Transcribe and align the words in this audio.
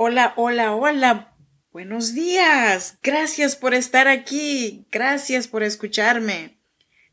Hola, 0.00 0.32
hola, 0.36 0.76
hola. 0.76 1.34
Buenos 1.72 2.14
días. 2.14 2.98
Gracias 3.02 3.56
por 3.56 3.74
estar 3.74 4.06
aquí. 4.06 4.86
Gracias 4.92 5.48
por 5.48 5.64
escucharme. 5.64 6.60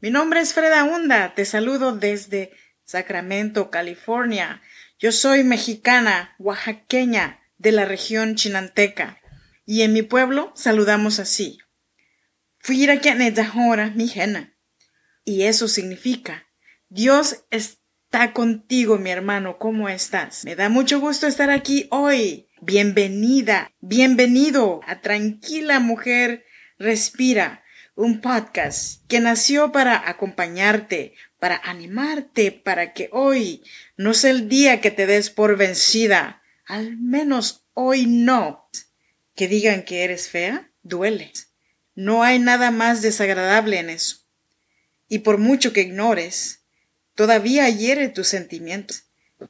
Mi 0.02 0.12
nombre 0.12 0.40
es 0.40 0.54
Freda 0.54 0.84
Hunda. 0.84 1.34
Te 1.34 1.46
saludo 1.46 1.96
desde 1.96 2.52
Sacramento, 2.84 3.72
California. 3.72 4.62
Yo 5.00 5.12
soy 5.12 5.44
mexicana, 5.44 6.36
oaxaqueña, 6.38 7.40
de 7.58 7.72
la 7.72 7.86
región 7.86 8.36
chinanteca. 8.36 9.20
Y 9.66 9.82
en 9.82 9.92
mi 9.92 10.04
pueblo 10.04 10.52
saludamos 10.54 11.18
así. 11.18 11.58
mi 13.96 14.08
jena. 14.08 14.56
Y 15.24 15.46
eso 15.46 15.68
significa, 15.68 16.46
Dios 16.90 17.46
está 17.50 18.32
contigo, 18.34 19.00
mi 19.00 19.10
hermano. 19.10 19.58
¿Cómo 19.58 19.90
estás? 19.90 20.46
Me 20.46 20.56
da 20.56 20.70
mucho 20.70 21.00
gusto 21.00 21.26
estar 21.26 21.50
aquí 21.50 21.88
hoy. 21.90 22.48
Bienvenida, 22.68 23.72
bienvenido 23.80 24.82
a 24.88 25.00
Tranquila 25.00 25.80
Mujer 25.80 26.48
Respira, 26.80 27.64
un 27.94 28.22
podcast 28.22 29.06
que 29.08 29.20
nació 29.20 29.72
para 29.72 30.10
acompañarte, 30.10 31.14
para 31.38 31.62
animarte, 31.64 32.52
para 32.52 32.92
que 32.94 33.10
hoy 33.12 33.64
no 33.98 34.16
sea 34.16 34.32
el 34.32 34.50
día 34.50 34.82
que 34.82 34.90
te 34.90 35.06
des 35.06 35.30
por 35.30 35.58
vencida, 35.58 36.42
al 36.66 36.98
menos 36.98 37.68
hoy 37.76 38.08
no. 38.08 38.68
Que 39.36 39.48
digan 39.48 39.84
que 39.84 40.04
eres 40.04 40.28
fea, 40.28 40.72
duele. 40.82 41.34
No 41.94 42.24
hay 42.24 42.40
nada 42.40 42.72
más 42.72 43.04
desagradable 43.04 43.78
en 43.78 43.92
eso. 43.92 44.26
Y 45.08 45.20
por 45.20 45.38
mucho 45.38 45.72
que 45.72 45.82
ignores, 45.82 46.64
todavía 47.14 47.70
hiere 47.70 48.10
tus 48.10 48.28
sentimientos. 48.28 49.04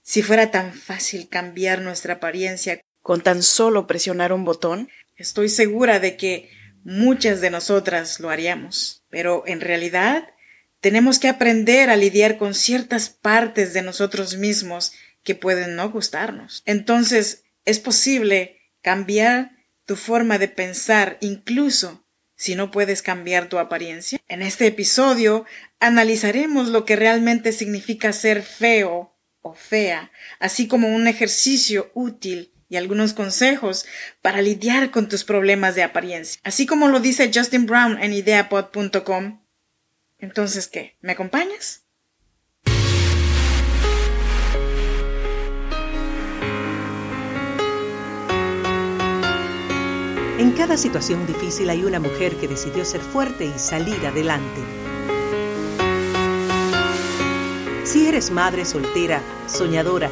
Si 0.03 0.21
fuera 0.21 0.51
tan 0.51 0.73
fácil 0.73 1.29
cambiar 1.29 1.79
nuestra 1.79 2.15
apariencia 2.15 2.81
con 3.05 3.21
tan 3.21 3.43
solo 3.43 3.85
presionar 3.85 4.33
un 4.33 4.45
botón, 4.45 4.89
estoy 5.15 5.47
segura 5.47 5.99
de 5.99 6.17
que 6.17 6.49
muchas 6.83 7.39
de 7.39 7.51
nosotras 7.51 8.19
lo 8.19 8.31
haríamos. 8.31 9.03
Pero 9.11 9.43
en 9.45 9.61
realidad 9.61 10.27
tenemos 10.79 11.19
que 11.19 11.27
aprender 11.27 11.91
a 11.91 11.97
lidiar 11.97 12.39
con 12.39 12.55
ciertas 12.55 13.09
partes 13.09 13.75
de 13.75 13.83
nosotros 13.83 14.37
mismos 14.37 14.91
que 15.21 15.35
pueden 15.35 15.75
no 15.75 15.91
gustarnos. 15.91 16.63
Entonces, 16.65 17.43
es 17.63 17.77
posible 17.77 18.57
cambiar 18.81 19.51
tu 19.85 19.97
forma 19.97 20.39
de 20.39 20.47
pensar 20.47 21.19
incluso 21.21 22.07
si 22.35 22.55
no 22.55 22.71
puedes 22.71 23.03
cambiar 23.03 23.49
tu 23.49 23.59
apariencia. 23.59 24.19
En 24.27 24.41
este 24.41 24.65
episodio 24.65 25.45
analizaremos 25.79 26.69
lo 26.69 26.85
que 26.85 26.95
realmente 26.95 27.51
significa 27.51 28.11
ser 28.13 28.41
feo 28.41 29.15
o 29.41 29.53
fea, 29.53 30.11
así 30.39 30.67
como 30.67 30.87
un 30.87 31.07
ejercicio 31.07 31.91
útil 31.93 32.54
y 32.75 32.77
algunos 32.77 33.13
consejos 33.13 33.85
para 34.21 34.41
lidiar 34.41 34.91
con 34.91 35.07
tus 35.07 35.23
problemas 35.23 35.75
de 35.75 35.83
apariencia. 35.83 36.41
Así 36.43 36.65
como 36.65 36.89
lo 36.89 36.99
dice 36.99 37.31
Justin 37.33 37.65
Brown 37.65 37.97
en 38.03 38.11
ideapod.com. 38.11 39.39
Entonces, 40.19 40.67
¿qué? 40.67 40.97
¿Me 40.99 41.13
acompañas? 41.13 41.83
En 50.37 50.51
cada 50.51 50.75
situación 50.75 51.25
difícil 51.25 51.69
hay 51.69 51.85
una 51.85 52.01
mujer 52.01 52.35
que 52.35 52.49
decidió 52.49 52.83
ser 52.83 52.99
fuerte 52.99 53.45
y 53.45 53.57
salir 53.57 54.05
adelante. 54.05 54.61
Si 57.85 58.05
eres 58.05 58.31
madre 58.31 58.65
soltera, 58.65 59.21
soñadora 59.47 60.11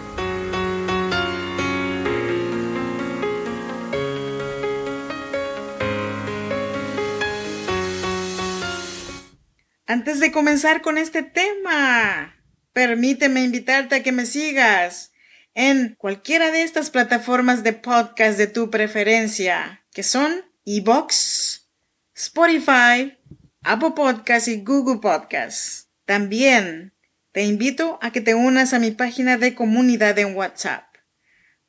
Antes 10.11 10.27
de 10.27 10.33
comenzar 10.33 10.81
con 10.81 10.97
este 10.97 11.23
tema, 11.23 12.35
permíteme 12.73 13.43
invitarte 13.43 13.95
a 13.95 14.03
que 14.03 14.11
me 14.11 14.25
sigas 14.25 15.13
en 15.53 15.95
cualquiera 15.95 16.51
de 16.51 16.63
estas 16.63 16.89
plataformas 16.89 17.63
de 17.63 17.71
podcast 17.71 18.37
de 18.37 18.47
tu 18.47 18.69
preferencia, 18.69 19.85
que 19.93 20.03
son 20.03 20.43
Ebox, 20.65 21.69
Spotify, 22.13 23.17
Apple 23.63 23.93
Podcasts 23.95 24.49
y 24.49 24.61
Google 24.61 24.99
Podcasts. 24.99 25.87
También 26.03 26.93
te 27.31 27.43
invito 27.43 27.97
a 28.01 28.11
que 28.11 28.19
te 28.19 28.35
unas 28.35 28.73
a 28.73 28.79
mi 28.79 28.91
página 28.91 29.37
de 29.37 29.55
comunidad 29.55 30.19
en 30.19 30.35
WhatsApp, 30.35 30.93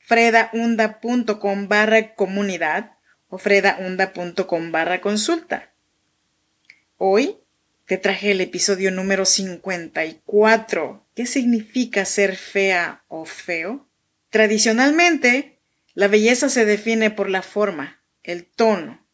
fredaunda.com 0.00 1.68
barra 1.68 2.16
comunidad 2.16 2.96
o 3.28 3.38
fredaunda.com 3.38 4.72
barra 4.72 5.00
consulta. 5.00 5.72
Hoy 6.96 7.41
te 7.86 7.98
traje 7.98 8.30
el 8.30 8.40
episodio 8.40 8.90
número 8.90 9.24
54. 9.24 11.06
¿Qué 11.14 11.26
significa 11.26 12.04
ser 12.04 12.36
fea 12.36 13.04
o 13.08 13.24
feo? 13.24 13.88
Tradicionalmente, 14.30 15.60
la 15.94 16.08
belleza 16.08 16.48
se 16.48 16.64
define 16.64 17.10
por 17.10 17.28
la 17.28 17.42
forma, 17.42 18.02
el 18.22 18.46
tono 18.46 19.06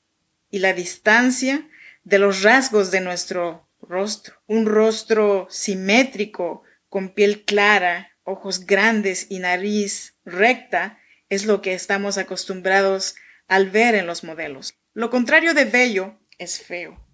y 0.51 0.61
la 0.61 0.73
distancia 0.75 1.69
de 2.05 2.19
los 2.19 2.43
rasgos 2.43 2.91
de 2.91 3.01
nuestro 3.01 3.69
rostro. 3.81 4.43
Un 4.47 4.67
rostro 4.67 5.47
simétrico, 5.51 6.63
con 6.89 7.15
piel 7.15 7.45
clara, 7.45 8.13
ojos 8.23 8.67
grandes 8.67 9.27
y 9.29 9.41
nariz 9.41 10.15
recta 10.25 10.99
es 11.29 11.47
lo 11.47 11.63
que 11.63 11.75
estamos 11.75 12.19
acostumbrados 12.19 13.17
al 13.47 13.71
ver 13.71 13.95
en 13.95 14.07
los 14.07 14.25
modelos. 14.25 14.79
Lo 14.95 15.11
contrario 15.11 15.55
de 15.55 15.65
bello 15.65 16.19
es 16.39 16.61
feo. 16.61 17.08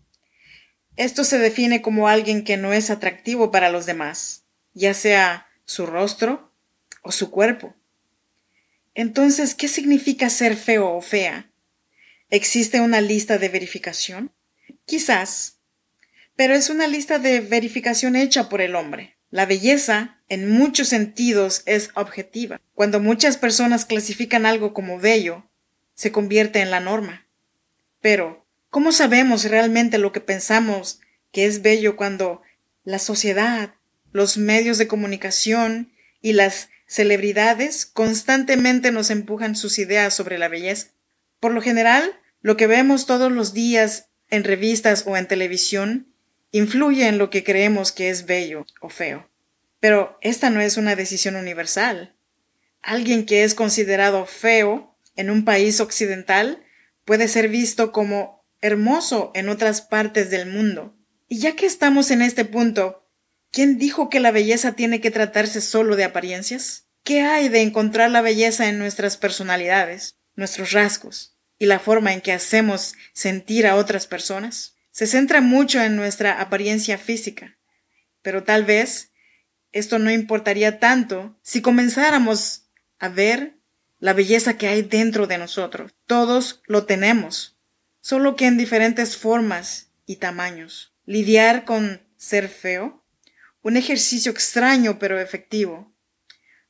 Esto 0.97 1.25
se 1.25 1.38
define 1.38 1.82
como 1.82 2.09
alguien 2.09 2.44
que 2.44 2.56
no 2.56 2.72
es 2.72 2.91
atractivo 2.91 3.50
para 3.50 3.71
los 3.71 3.87
demás, 3.87 4.44
ya 4.75 4.94
sea 4.94 5.49
su 5.65 5.87
rostro 5.87 6.53
o 7.03 7.10
su 7.10 7.31
cuerpo. 7.31 7.75
Entonces, 8.94 9.55
¿qué 9.55 9.66
significa 9.66 10.31
ser 10.31 10.56
feo 10.56 10.91
o 10.91 11.00
fea? 11.00 11.50
¿Existe 12.31 12.81
una 12.81 13.00
lista 13.00 13.38
de 13.38 13.49
verificación? 13.49 14.32
Quizás, 14.87 15.59
pero 16.37 16.55
es 16.55 16.71
una 16.71 16.87
lista 16.87 17.19
de 17.19 17.41
verificación 17.41 18.16
hecha 18.16 18.49
por 18.49 18.61
el 18.61 18.75
hombre. 18.76 19.16
La 19.31 19.47
belleza, 19.47 20.21
en 20.28 20.49
muchos 20.49 20.88
sentidos, 20.88 21.62
es 21.66 21.91
objetiva. 21.94 22.61
Cuando 22.75 23.00
muchas 23.00 23.37
personas 23.37 23.84
clasifican 23.84 24.47
algo 24.47 24.72
como 24.72 24.99
bello, 25.00 25.49
se 25.94 26.12
convierte 26.12 26.61
en 26.61 26.71
la 26.71 26.78
norma. 26.81 27.26
Pero, 28.00 28.44
¿Cómo 28.75 28.91
sabemos 28.91 29.45
realmente 29.45 29.99
lo 29.99 30.11
que 30.11 30.19
pensamos 30.19 30.99
que 31.31 31.47
es 31.47 31.62
bello 31.62 31.95
cuando 31.95 32.43
la 32.83 32.99
sociedad, 32.99 33.77
los 34.11 34.37
medios 34.37 34.79
de 34.79 34.89
comunicación 34.89 35.93
y 36.21 36.33
las 36.33 36.71
celebridades 36.89 37.87
constantemente 37.87 38.91
nos 38.91 39.11
empujan 39.11 39.55
sus 39.55 39.79
ideas 39.79 40.12
sobre 40.12 40.39
la 40.39 40.49
belleza? 40.49 40.88
Por 41.38 41.55
lo 41.55 41.62
general, 41.62 42.19
lo 42.41 42.56
que 42.56 42.67
vemos 42.67 43.06
todos 43.06 43.31
los 43.31 43.55
días 43.55 44.09
en 44.29 44.43
revistas 44.43 45.05
o 45.06 45.17
en 45.17 45.29
televisión 45.29 46.09
influye 46.50 47.06
en 47.06 47.17
lo 47.17 47.31
que 47.31 47.44
creemos 47.44 47.93
que 47.93 48.11
es 48.11 48.27
bello 48.27 48.67
o 48.81 48.88
feo. 48.88 49.31
Pero 49.79 50.19
esta 50.20 50.50
no 50.50 50.61
es 50.61 50.77
una 50.77 50.97
decisión 50.97 51.37
universal. 51.37 52.17
Alguien 52.82 53.25
que 53.25 53.44
es 53.44 53.55
considerado 53.55 54.27
feo 54.27 54.97
en 55.15 55.31
un 55.31 55.44
país 55.44 55.79
occidental 55.79 56.65
puede 57.05 57.29
ser 57.29 57.49
visto 57.49 57.93
como 57.93 58.33
hermoso 58.64 59.31
en 59.34 59.50
otras 59.50 59.82
partes 59.82 60.31
del 60.31 60.50
mundo. 60.50 60.96
Y 61.28 61.38
ya 61.38 61.55
que 61.55 61.66
estamos 61.66 62.11
en 62.11 62.22
este 62.22 62.46
punto, 62.46 63.06
¿quién 63.50 63.76
dijo 63.76 64.08
que 64.08 64.20
la 64.20 64.31
belleza 64.31 64.72
tiene 64.72 65.02
que 65.02 65.11
tratarse 65.11 65.61
solo 65.61 65.96
de 65.96 66.05
apariencias? 66.05 66.87
¿Qué 67.02 67.20
hay 67.20 67.50
de 67.50 67.61
encontrar 67.61 68.11
la 68.11 68.22
belleza 68.22 68.70
en 68.70 68.78
nuestras 68.78 69.19
personalidades, 69.19 70.16
nuestros 70.34 70.72
rasgos 70.72 71.37
y 71.58 71.66
la 71.66 71.78
forma 71.78 72.14
en 72.14 72.22
que 72.22 72.32
hacemos 72.32 72.94
sentir 73.12 73.66
a 73.66 73.76
otras 73.76 74.06
personas? 74.06 74.76
Se 74.90 75.06
centra 75.06 75.43
mucho 75.43 75.82
en 75.82 75.96
nuestra 75.96 76.40
apariencia 76.40 76.96
física, 76.96 77.58
pero 78.22 78.44
tal 78.44 78.64
vez 78.64 79.12
esto 79.72 79.99
no 79.99 80.10
importaría 80.10 80.78
tanto 80.78 81.38
si 81.43 81.60
comenzáramos 81.60 82.70
a 82.99 83.10
ver 83.10 83.58
la 83.99 84.14
belleza 84.14 84.56
que 84.56 84.69
hay 84.69 84.81
dentro 84.81 85.26
de 85.26 85.37
nosotros. 85.37 85.93
Todos 86.06 86.62
lo 86.67 86.87
tenemos, 86.87 87.54
solo 88.05 88.37
que 88.37 88.45
en 88.45 88.59
diferentes 88.59 89.17
formas 89.17 89.89
y 90.05 90.17
tamaños. 90.17 90.95
Lidiar 91.06 91.65
con 91.65 92.06
ser 92.19 92.51
feo, 92.51 93.03
un 93.62 93.79
ejercicio 93.79 94.31
extraño 94.31 94.99
pero 94.99 95.19
efectivo. 95.19 95.91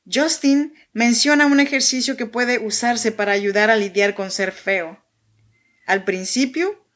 Justin 0.09 0.73
menciona 0.93 1.45
un 1.45 1.59
ejercicio 1.59 2.15
que 2.15 2.25
puede 2.25 2.59
usarse 2.59 3.11
para 3.11 3.33
ayudar 3.33 3.69
a 3.69 3.75
lidiar 3.75 4.15
con 4.15 4.31
ser 4.31 4.53
feo. 4.53 5.03
Al 5.85 6.05
principio, 6.05 6.87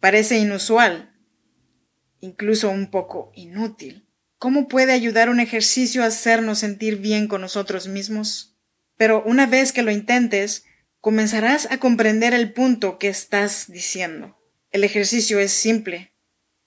parece 0.00 0.38
inusual, 0.38 1.16
incluso 2.18 2.70
un 2.70 2.90
poco 2.90 3.30
inútil. 3.36 4.04
¿Cómo 4.38 4.66
puede 4.66 4.94
ayudar 4.94 5.28
un 5.28 5.38
ejercicio 5.38 6.02
a 6.02 6.06
hacernos 6.06 6.58
sentir 6.58 6.96
bien 6.96 7.28
con 7.28 7.40
nosotros 7.40 7.86
mismos? 7.86 8.58
Pero 8.96 9.22
una 9.22 9.46
vez 9.46 9.72
que 9.72 9.82
lo 9.82 9.92
intentes, 9.92 10.64
comenzarás 11.00 11.70
a 11.70 11.78
comprender 11.78 12.34
el 12.34 12.52
punto 12.52 12.98
que 12.98 13.08
estás 13.08 13.70
diciendo. 13.70 14.38
El 14.70 14.84
ejercicio 14.84 15.38
es 15.38 15.52
simple, 15.52 16.14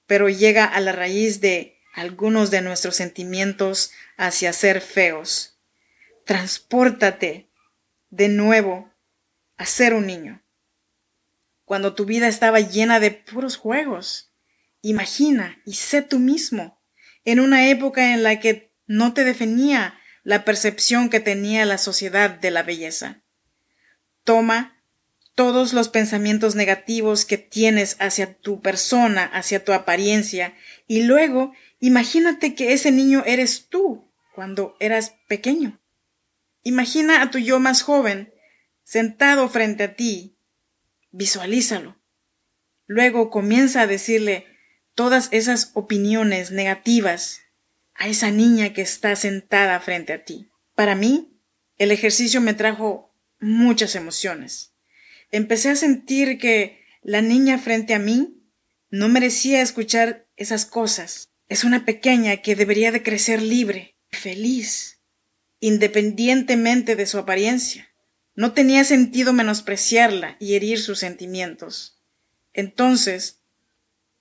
pero 0.06 0.30
llega 0.30 0.66
a 0.66 0.80
la 0.80 0.92
raíz 0.92 1.42
de 1.42 1.80
algunos 1.94 2.52
de 2.52 2.62
nuestros 2.62 2.96
sentimientos 2.96 3.92
hacia 4.18 4.54
ser 4.54 4.82
feos. 4.82 5.60
Transpórtate 6.26 7.50
de 8.10 8.30
nuevo 8.30 8.92
a 9.58 9.66
ser 9.66 9.94
un 9.94 10.08
niño 10.08 10.44
cuando 11.66 11.96
tu 11.96 12.06
vida 12.06 12.28
estaba 12.28 12.60
llena 12.60 13.00
de 13.00 13.10
puros 13.10 13.58
juegos. 13.58 14.32
Imagina 14.84 15.62
y 15.66 15.74
sé 15.74 16.04
tú 16.04 16.20
mismo, 16.20 16.80
en 17.26 17.40
una 17.40 17.68
época 17.68 18.14
en 18.14 18.22
la 18.22 18.40
que 18.40 18.76
no 18.86 19.16
te 19.16 19.24
definía 19.24 19.98
la 20.24 20.46
percepción 20.46 21.10
que 21.10 21.20
tenía 21.20 21.66
la 21.66 21.80
sociedad 21.80 22.30
de 22.30 22.52
la 22.52 22.64
belleza. 22.64 23.23
Toma 24.24 24.82
todos 25.36 25.74
los 25.74 25.90
pensamientos 25.90 26.56
negativos 26.56 27.26
que 27.26 27.38
tienes 27.38 27.98
hacia 28.00 28.34
tu 28.34 28.62
persona, 28.62 29.26
hacia 29.26 29.64
tu 29.64 29.74
apariencia, 29.74 30.56
y 30.88 31.04
luego 31.04 31.54
imagínate 31.80 32.56
que 32.56 32.74
ese 32.74 32.92
niño 32.92 33.24
eres 33.26 33.68
tú 33.70 34.12
cuando 34.36 34.76
eras 34.80 35.16
pequeño. 35.28 35.80
Imagina 36.64 37.22
a 37.22 37.32
tu 37.32 37.40
yo 37.40 37.60
más 37.60 37.82
joven 37.82 38.34
sentado 38.84 39.50
frente 39.50 39.84
a 39.84 39.96
ti 39.96 40.34
Visualízalo. 41.16 41.96
Luego 42.88 43.30
comienza 43.30 43.82
a 43.82 43.88
decirle 43.88 44.48
todas 44.96 45.30
esas 45.32 45.70
opiniones 45.76 46.50
negativas 46.50 47.42
a 47.94 48.08
esa 48.08 48.32
niña 48.32 48.74
que 48.74 48.82
está 48.82 49.16
sentada 49.16 49.80
frente 49.80 50.12
a 50.12 50.26
ti. 50.26 50.50
Para 50.74 50.96
mí, 50.96 51.40
el 51.78 51.92
ejercicio 51.92 52.42
me 52.42 52.56
trajo 52.56 53.13
muchas 53.44 53.96
emociones. 53.96 54.74
Empecé 55.32 55.70
a 55.70 55.76
sentir 55.76 56.38
que 56.38 56.84
la 57.02 57.22
niña 57.22 57.58
frente 57.58 57.94
a 57.94 58.00
mí 58.00 58.44
no 58.90 59.10
merecía 59.10 59.62
escuchar 59.62 60.28
esas 60.36 60.66
cosas. 60.66 61.30
Es 61.50 61.64
una 61.64 61.86
pequeña 61.86 62.38
que 62.38 62.56
debería 62.56 62.92
de 62.92 63.04
crecer 63.04 63.42
libre, 63.42 63.98
feliz, 64.12 65.02
independientemente 65.60 66.96
de 66.96 67.06
su 67.06 67.18
apariencia. 67.18 67.90
No 68.36 68.54
tenía 68.54 68.84
sentido 68.84 69.34
menospreciarla 69.34 70.38
y 70.40 70.56
herir 70.56 70.80
sus 70.80 71.00
sentimientos. 71.00 72.02
Entonces, 72.54 73.42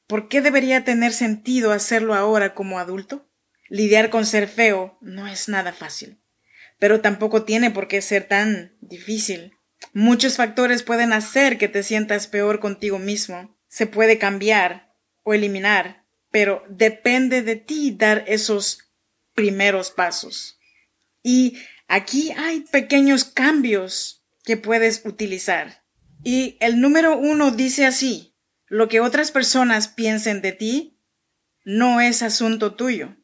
¿por 0.06 0.28
qué 0.28 0.40
debería 0.40 0.84
tener 0.84 1.12
sentido 1.12 1.72
hacerlo 1.72 2.14
ahora 2.14 2.54
como 2.54 2.78
adulto? 2.78 3.28
Lidiar 3.68 4.10
con 4.10 4.26
ser 4.26 4.48
feo 4.48 4.98
no 5.00 5.26
es 5.26 5.48
nada 5.48 5.72
fácil, 5.72 6.18
pero 6.82 7.00
tampoco 7.00 7.44
tiene 7.44 7.70
por 7.70 7.86
qué 7.86 8.02
ser 8.02 8.26
tan 8.26 8.76
difícil. 8.80 9.52
Muchos 9.92 10.34
factores 10.36 10.82
pueden 10.82 11.12
hacer 11.12 11.56
que 11.56 11.68
te 11.68 11.84
sientas 11.84 12.26
peor 12.26 12.58
contigo 12.58 12.98
mismo. 12.98 13.56
Se 13.68 13.86
puede 13.86 14.18
cambiar 14.18 14.92
o 15.22 15.32
eliminar, 15.32 16.04
pero 16.32 16.64
depende 16.68 17.42
de 17.42 17.54
ti 17.54 17.94
dar 17.96 18.24
esos 18.26 18.90
primeros 19.34 19.92
pasos. 19.92 20.58
Y 21.22 21.56
Aquí 21.92 22.32
hay 22.38 22.60
pequeños 22.60 23.24
cambios 23.24 24.24
que 24.44 24.56
puedes 24.56 25.04
utilizar. 25.04 25.84
Y 26.24 26.56
el 26.60 26.80
número 26.80 27.18
uno 27.18 27.50
dice 27.50 27.84
así, 27.84 28.34
lo 28.66 28.88
que 28.88 29.00
otras 29.00 29.30
personas 29.30 29.88
piensen 29.88 30.40
de 30.40 30.52
ti 30.52 30.98
no 31.66 32.00
es 32.00 32.22
asunto 32.22 32.76
tuyo. 32.76 33.14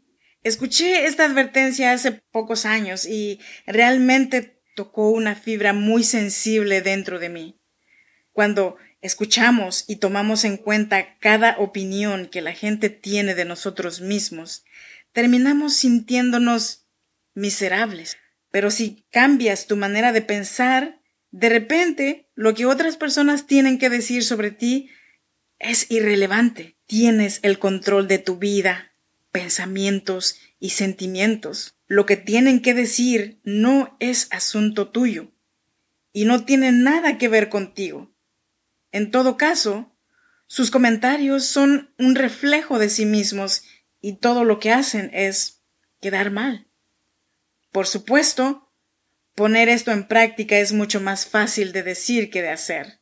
Escuché 0.43 1.07
esta 1.07 1.25
advertencia 1.25 1.93
hace 1.93 2.13
pocos 2.31 2.65
años 2.65 3.07
y 3.07 3.41
realmente 3.67 4.61
tocó 4.77 5.11
una 5.11 5.35
fibra 5.35 5.73
muy 5.73 6.05
sensible 6.05 6.81
dentro 6.81 7.19
de 7.19 7.29
mí. 7.29 7.61
Cuando 8.33 8.77
escuchamos 9.01 9.85
y 9.89 9.97
tomamos 9.97 10.45
en 10.45 10.57
cuenta 10.57 11.19
cada 11.19 11.57
opinión 11.59 12.27
que 12.27 12.41
la 12.41 12.53
gente 12.53 12.89
tiene 12.89 13.35
de 13.35 13.45
nosotros 13.45 14.01
mismos, 14.01 14.65
terminamos 15.13 15.75
sintiéndonos 15.75 16.87
miserables. 17.35 18.17
Pero 18.51 18.71
si 18.71 19.05
cambias 19.11 19.67
tu 19.67 19.77
manera 19.77 20.13
de 20.13 20.23
pensar, 20.23 21.01
de 21.31 21.49
repente 21.49 22.31
lo 22.35 22.55
que 22.55 22.67
otras 22.67 22.97
personas 22.97 23.47
tienen 23.47 23.79
que 23.79 23.91
decir 23.91 24.23
sobre 24.23 24.53
ti 24.53 24.91
es 25.59 25.91
irrelevante. 25.91 26.77
Tienes 26.87 27.41
el 27.43 27.59
control 27.59 28.07
de 28.07 28.19
tu 28.19 28.37
vida, 28.37 28.93
pensamientos 29.31 30.37
y 30.59 30.71
sentimientos. 30.71 31.75
Lo 31.87 32.07
que 32.07 32.17
tienen 32.17 32.61
que 32.61 32.75
decir 32.75 33.41
no 33.45 33.97
es 34.01 34.29
asunto 34.31 34.89
tuyo 34.91 35.33
y 36.13 36.25
no 36.25 36.45
tiene 36.45 36.73
nada 36.73 37.19
que 37.19 37.29
ver 37.29 37.49
contigo. 37.49 38.13
En 38.93 39.11
todo 39.11 39.37
caso, 39.37 39.95
sus 40.47 40.71
comentarios 40.71 41.45
son 41.45 41.95
un 41.99 42.15
reflejo 42.15 42.79
de 42.79 42.89
sí 42.89 43.07
mismos 43.07 43.63
y 44.01 44.17
todo 44.17 44.45
lo 44.45 44.59
que 44.59 44.73
hacen 44.73 45.11
es 45.13 45.63
quedar 46.01 46.31
mal. 46.31 46.67
Por 47.71 47.87
supuesto, 47.87 48.73
poner 49.35 49.69
esto 49.69 49.93
en 49.93 50.09
práctica 50.09 50.59
es 50.59 50.73
mucho 50.73 51.01
más 51.01 51.27
fácil 51.27 51.73
de 51.73 51.83
decir 51.83 52.31
que 52.31 52.43
de 52.43 52.51
hacer. 52.51 53.01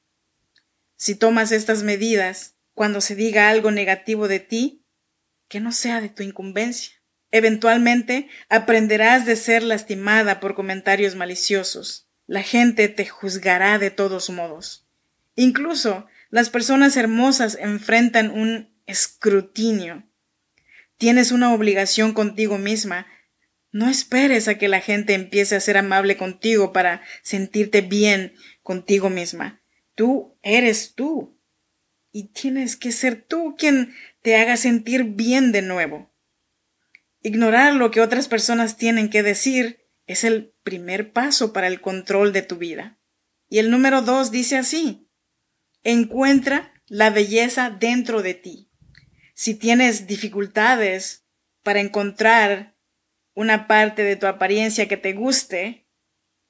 Si 0.96 1.14
tomas 1.14 1.52
estas 1.52 1.82
medidas, 1.82 2.56
cuando 2.74 3.00
se 3.00 3.14
diga 3.14 3.48
algo 3.48 3.70
negativo 3.70 4.28
de 4.28 4.40
ti, 4.40 4.85
que 5.48 5.60
no 5.60 5.72
sea 5.72 6.00
de 6.00 6.08
tu 6.08 6.22
incumbencia. 6.22 6.94
Eventualmente 7.30 8.28
aprenderás 8.48 9.26
de 9.26 9.36
ser 9.36 9.62
lastimada 9.62 10.40
por 10.40 10.54
comentarios 10.54 11.14
maliciosos. 11.14 12.08
La 12.26 12.42
gente 12.42 12.88
te 12.88 13.06
juzgará 13.06 13.78
de 13.78 13.90
todos 13.90 14.30
modos. 14.30 14.86
Incluso 15.34 16.06
las 16.30 16.50
personas 16.50 16.96
hermosas 16.96 17.56
enfrentan 17.60 18.30
un 18.30 18.70
escrutinio. 18.86 20.04
Tienes 20.96 21.30
una 21.30 21.52
obligación 21.52 22.12
contigo 22.12 22.58
misma 22.58 23.06
no 23.76 23.90
esperes 23.90 24.48
a 24.48 24.56
que 24.56 24.68
la 24.68 24.80
gente 24.80 25.12
empiece 25.12 25.54
a 25.54 25.60
ser 25.60 25.76
amable 25.76 26.16
contigo 26.16 26.72
para 26.72 27.02
sentirte 27.20 27.82
bien 27.82 28.32
contigo 28.62 29.10
misma. 29.10 29.60
Tú 29.94 30.34
eres 30.42 30.94
tú. 30.94 31.36
Y 32.10 32.28
tienes 32.28 32.76
que 32.76 32.90
ser 32.90 33.20
tú 33.20 33.54
quien 33.58 33.94
te 34.26 34.34
haga 34.34 34.56
sentir 34.56 35.04
bien 35.04 35.52
de 35.52 35.62
nuevo. 35.62 36.12
Ignorar 37.22 37.76
lo 37.76 37.92
que 37.92 38.00
otras 38.00 38.26
personas 38.26 38.76
tienen 38.76 39.08
que 39.08 39.22
decir 39.22 39.86
es 40.06 40.24
el 40.24 40.52
primer 40.64 41.12
paso 41.12 41.52
para 41.52 41.68
el 41.68 41.80
control 41.80 42.32
de 42.32 42.42
tu 42.42 42.56
vida. 42.56 42.98
Y 43.48 43.58
el 43.58 43.70
número 43.70 44.02
dos 44.02 44.32
dice 44.32 44.56
así, 44.56 45.08
encuentra 45.84 46.72
la 46.88 47.10
belleza 47.10 47.70
dentro 47.70 48.20
de 48.20 48.34
ti. 48.34 48.72
Si 49.32 49.54
tienes 49.54 50.08
dificultades 50.08 51.24
para 51.62 51.78
encontrar 51.78 52.76
una 53.32 53.68
parte 53.68 54.02
de 54.02 54.16
tu 54.16 54.26
apariencia 54.26 54.88
que 54.88 54.96
te 54.96 55.12
guste, 55.12 55.86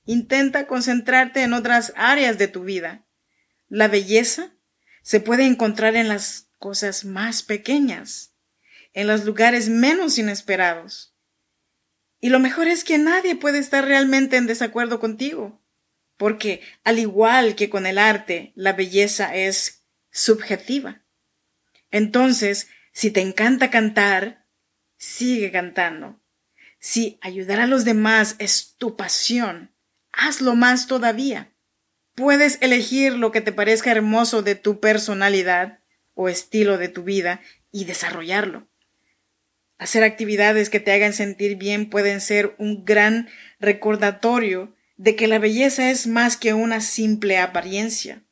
intenta 0.06 0.66
concentrarte 0.66 1.42
en 1.42 1.52
otras 1.52 1.92
áreas 1.94 2.38
de 2.38 2.48
tu 2.48 2.64
vida. 2.64 3.06
La 3.68 3.86
belleza 3.86 4.56
se 5.02 5.20
puede 5.20 5.44
encontrar 5.44 5.94
en 5.94 6.08
las 6.08 6.45
cosas 6.58 7.04
más 7.04 7.42
pequeñas, 7.42 8.34
en 8.92 9.06
los 9.06 9.24
lugares 9.24 9.68
menos 9.68 10.18
inesperados. 10.18 11.14
Y 12.20 12.30
lo 12.30 12.38
mejor 12.38 12.66
es 12.66 12.82
que 12.82 12.98
nadie 12.98 13.36
puede 13.36 13.58
estar 13.58 13.84
realmente 13.84 14.36
en 14.36 14.46
desacuerdo 14.46 14.98
contigo, 15.00 15.62
porque 16.16 16.62
al 16.82 16.98
igual 16.98 17.54
que 17.56 17.68
con 17.68 17.86
el 17.86 17.98
arte, 17.98 18.52
la 18.54 18.72
belleza 18.72 19.34
es 19.34 19.84
subjetiva. 20.10 21.02
Entonces, 21.90 22.68
si 22.92 23.10
te 23.10 23.20
encanta 23.20 23.70
cantar, 23.70 24.46
sigue 24.96 25.52
cantando. 25.52 26.20
Si 26.78 27.18
ayudar 27.20 27.60
a 27.60 27.66
los 27.66 27.84
demás 27.84 28.36
es 28.38 28.76
tu 28.78 28.96
pasión, 28.96 29.74
hazlo 30.12 30.54
más 30.54 30.86
todavía. 30.86 31.52
Puedes 32.14 32.58
elegir 32.62 33.12
lo 33.12 33.30
que 33.30 33.42
te 33.42 33.52
parezca 33.52 33.90
hermoso 33.90 34.42
de 34.42 34.54
tu 34.54 34.80
personalidad 34.80 35.80
o 36.16 36.28
estilo 36.28 36.78
de 36.78 36.88
tu 36.88 37.04
vida 37.04 37.40
y 37.70 37.84
desarrollarlo. 37.84 38.66
Hacer 39.78 40.02
actividades 40.02 40.70
que 40.70 40.80
te 40.80 40.90
hagan 40.90 41.12
sentir 41.12 41.56
bien 41.56 41.90
pueden 41.90 42.20
ser 42.20 42.56
un 42.58 42.84
gran 42.84 43.28
recordatorio 43.60 44.74
de 44.96 45.14
que 45.14 45.28
la 45.28 45.38
belleza 45.38 45.90
es 45.90 46.06
más 46.06 46.36
que 46.36 46.54
una 46.54 46.80
simple 46.80 47.38
apariencia. 47.38 48.24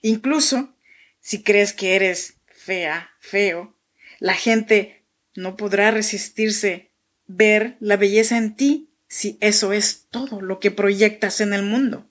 Incluso 0.00 0.74
si 1.20 1.42
crees 1.42 1.74
que 1.74 1.94
eres 1.94 2.38
fea, 2.46 3.10
feo, 3.20 3.76
la 4.18 4.34
gente 4.34 5.04
no 5.34 5.56
podrá 5.56 5.90
resistirse 5.90 6.90
ver 7.26 7.76
la 7.80 7.96
belleza 7.96 8.38
en 8.38 8.56
ti 8.56 8.88
si 9.08 9.36
eso 9.42 9.74
es 9.74 10.06
todo 10.10 10.40
lo 10.40 10.58
que 10.58 10.70
proyectas 10.70 11.42
en 11.42 11.52
el 11.52 11.62
mundo. 11.62 12.08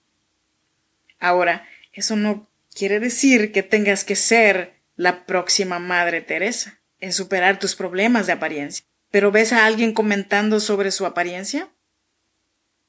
Ahora, 1.20 1.68
eso 1.94 2.16
no 2.16 2.48
quiere 2.78 3.00
decir 3.00 3.52
que 3.52 3.64
tengas 3.64 4.04
que 4.04 4.16
ser 4.16 4.84
la 4.96 5.26
próxima 5.26 5.80
Madre 5.80 6.22
Teresa 6.22 6.80
en 7.00 7.12
superar 7.12 7.58
tus 7.58 7.76
problemas 7.76 8.28
de 8.28 8.34
apariencia. 8.34 8.86
¿Pero 9.10 9.32
ves 9.32 9.52
a 9.52 9.66
alguien 9.66 9.94
comentando 9.94 10.60
sobre 10.60 10.92
su 10.92 11.08
apariencia? 11.08 11.72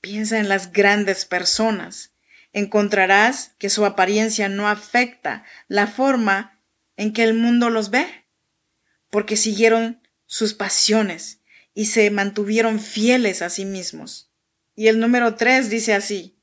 Piensa 0.02 0.38
en 0.38 0.50
las 0.50 0.72
grandes 0.72 1.24
personas. 1.24 2.12
Encontrarás 2.52 3.54
que 3.58 3.70
su 3.70 3.86
apariencia 3.86 4.50
no 4.50 4.68
afecta 4.68 5.44
la 5.68 5.86
forma 5.86 6.60
en 6.96 7.14
que 7.14 7.22
el 7.22 7.32
mundo 7.32 7.70
los 7.70 7.90
ve, 7.90 8.06
porque 9.08 9.36
siguieron 9.36 10.02
sus 10.26 10.52
pasiones 10.52 11.40
y 11.72 11.86
se 11.86 12.10
mantuvieron 12.10 12.78
fieles 12.78 13.40
a 13.40 13.48
sí 13.48 13.64
mismos. 13.64 14.30
Y 14.74 14.88
el 14.88 15.00
número 15.00 15.36
tres 15.36 15.70
dice 15.70 15.94
así, 15.94 16.36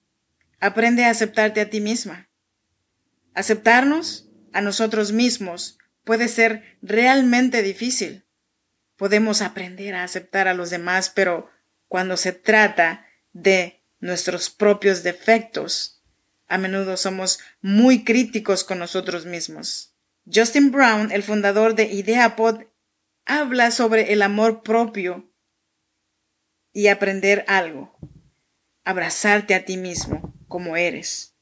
aprende 0.60 1.06
a 1.06 1.12
aceptarte 1.12 1.62
a 1.62 1.70
ti 1.70 1.80
misma. 1.80 2.30
Aceptarnos 3.36 4.30
a 4.54 4.62
nosotros 4.62 5.12
mismos 5.12 5.78
puede 6.06 6.30
ser 6.30 6.78
realmente 6.82 7.62
difícil. 7.62 8.26
Podemos 8.96 9.42
aprender 9.42 9.94
a 9.94 10.04
aceptar 10.04 10.48
a 10.48 10.54
los 10.54 10.70
demás, 10.70 11.12
pero 11.14 11.50
cuando 11.90 12.16
se 12.16 12.32
trata 12.32 13.06
de 13.34 13.84
nuestros 14.00 14.50
propios 14.50 15.04
defectos, 15.04 16.02
a 16.48 16.58
menudo 16.58 16.96
somos 16.96 17.40
muy 17.62 18.06
críticos 18.06 18.64
con 18.64 18.80
nosotros 18.80 19.26
mismos. 19.26 19.94
Justin 20.34 20.72
Brown, 20.72 21.12
el 21.12 21.22
fundador 21.22 21.76
de 21.76 21.92
IdeaPod, 21.92 22.64
habla 23.26 23.72
sobre 23.72 24.14
el 24.14 24.22
amor 24.22 24.64
propio 24.64 25.30
y 26.72 26.88
aprender 26.88 27.44
algo. 27.48 27.98
Abrazarte 28.86 29.56
a 29.56 29.66
ti 29.66 29.76
mismo 29.76 30.34
como 30.48 30.78
eres. 30.78 31.35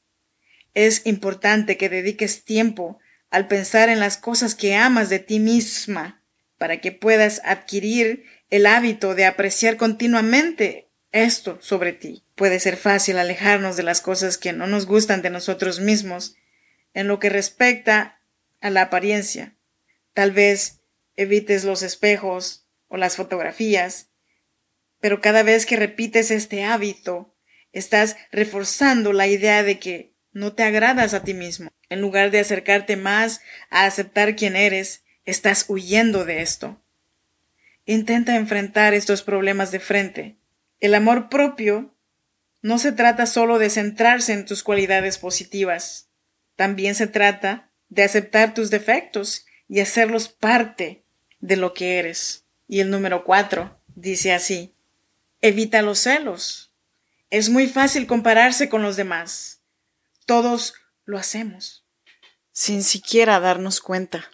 Es 0.74 1.06
importante 1.06 1.76
que 1.76 1.88
dediques 1.88 2.44
tiempo 2.44 2.98
al 3.30 3.48
pensar 3.48 3.88
en 3.88 4.00
las 4.00 4.16
cosas 4.16 4.54
que 4.54 4.74
amas 4.74 5.08
de 5.08 5.18
ti 5.20 5.38
misma 5.38 6.22
para 6.58 6.80
que 6.80 6.92
puedas 6.92 7.40
adquirir 7.44 8.24
el 8.50 8.66
hábito 8.66 9.14
de 9.14 9.24
apreciar 9.24 9.76
continuamente 9.76 10.88
esto 11.12 11.58
sobre 11.60 11.92
ti. 11.92 12.24
Puede 12.34 12.58
ser 12.58 12.76
fácil 12.76 13.18
alejarnos 13.18 13.76
de 13.76 13.84
las 13.84 14.00
cosas 14.00 14.38
que 14.38 14.52
no 14.52 14.66
nos 14.66 14.86
gustan 14.86 15.22
de 15.22 15.30
nosotros 15.30 15.80
mismos 15.80 16.36
en 16.92 17.08
lo 17.08 17.18
que 17.20 17.28
respecta 17.28 18.20
a 18.60 18.70
la 18.70 18.82
apariencia. 18.82 19.56
Tal 20.12 20.32
vez 20.32 20.80
evites 21.16 21.64
los 21.64 21.82
espejos 21.82 22.66
o 22.88 22.96
las 22.96 23.16
fotografías, 23.16 24.08
pero 25.00 25.20
cada 25.20 25.42
vez 25.42 25.66
que 25.66 25.76
repites 25.76 26.30
este 26.30 26.64
hábito, 26.64 27.34
estás 27.72 28.16
reforzando 28.32 29.12
la 29.12 29.26
idea 29.26 29.62
de 29.62 29.78
que 29.78 30.13
no 30.34 30.52
te 30.52 30.64
agradas 30.64 31.14
a 31.14 31.22
ti 31.22 31.32
mismo. 31.32 31.70
En 31.88 32.00
lugar 32.02 32.30
de 32.30 32.40
acercarte 32.40 32.96
más 32.96 33.40
a 33.70 33.86
aceptar 33.86 34.36
quién 34.36 34.56
eres, 34.56 35.02
estás 35.24 35.64
huyendo 35.68 36.24
de 36.24 36.42
esto. 36.42 36.78
Intenta 37.86 38.36
enfrentar 38.36 38.92
estos 38.92 39.22
problemas 39.22 39.70
de 39.70 39.80
frente. 39.80 40.36
El 40.80 40.94
amor 40.94 41.28
propio 41.30 41.94
no 42.60 42.78
se 42.78 42.92
trata 42.92 43.26
solo 43.26 43.58
de 43.58 43.70
centrarse 43.70 44.32
en 44.32 44.44
tus 44.44 44.62
cualidades 44.62 45.18
positivas. 45.18 46.08
También 46.56 46.94
se 46.94 47.06
trata 47.06 47.70
de 47.88 48.02
aceptar 48.02 48.54
tus 48.54 48.70
defectos 48.70 49.46
y 49.68 49.80
hacerlos 49.80 50.28
parte 50.28 51.04
de 51.40 51.56
lo 51.56 51.74
que 51.74 51.98
eres. 51.98 52.44
Y 52.66 52.80
el 52.80 52.90
número 52.90 53.24
cuatro 53.24 53.78
dice 53.94 54.32
así, 54.32 54.74
evita 55.40 55.82
los 55.82 56.00
celos. 56.00 56.72
Es 57.30 57.50
muy 57.50 57.66
fácil 57.66 58.06
compararse 58.06 58.68
con 58.68 58.82
los 58.82 58.96
demás. 58.96 59.60
Todos 60.26 60.74
lo 61.04 61.18
hacemos, 61.18 61.86
sin 62.52 62.82
siquiera 62.82 63.40
darnos 63.40 63.80
cuenta. 63.80 64.30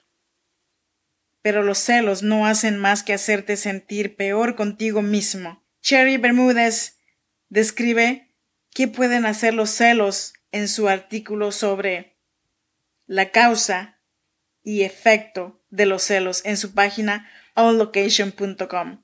Pero 1.43 1.63
los 1.63 1.79
celos 1.79 2.23
no 2.23 2.47
hacen 2.47 2.79
más 2.79 3.03
que 3.03 3.15
hacerte 3.15 3.57
sentir 3.57 4.15
peor 4.15 4.55
contigo 4.55 5.03
mismo. 5.03 5.65
Cherry 5.81 6.17
Bermúdez 6.17 6.99
describe 7.49 8.31
qué 8.73 8.87
pueden 8.87 9.27
hacer 9.27 9.55
los 9.55 9.71
celos 9.71 10.35
en 10.53 10.69
su 10.69 10.89
artículo 10.89 11.51
sobre 11.51 12.17
la 13.07 13.33
causa 13.33 13.99
y 14.63 14.83
efecto 14.83 15.61
de 15.71 15.87
los 15.87 16.03
celos 16.03 16.43
en 16.45 16.57
su 16.57 16.75
página 16.75 17.29
onlocation.com. 17.55 19.03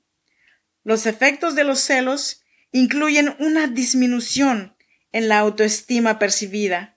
Los 0.83 1.05
efectos 1.05 1.55
de 1.55 1.65
los 1.65 1.79
celos 1.79 2.43
incluyen 2.71 3.35
una 3.39 3.67
disminución 3.67 4.76
en 5.17 5.29
la 5.29 5.39
autoestima 5.39 6.19
percibida, 6.19 6.95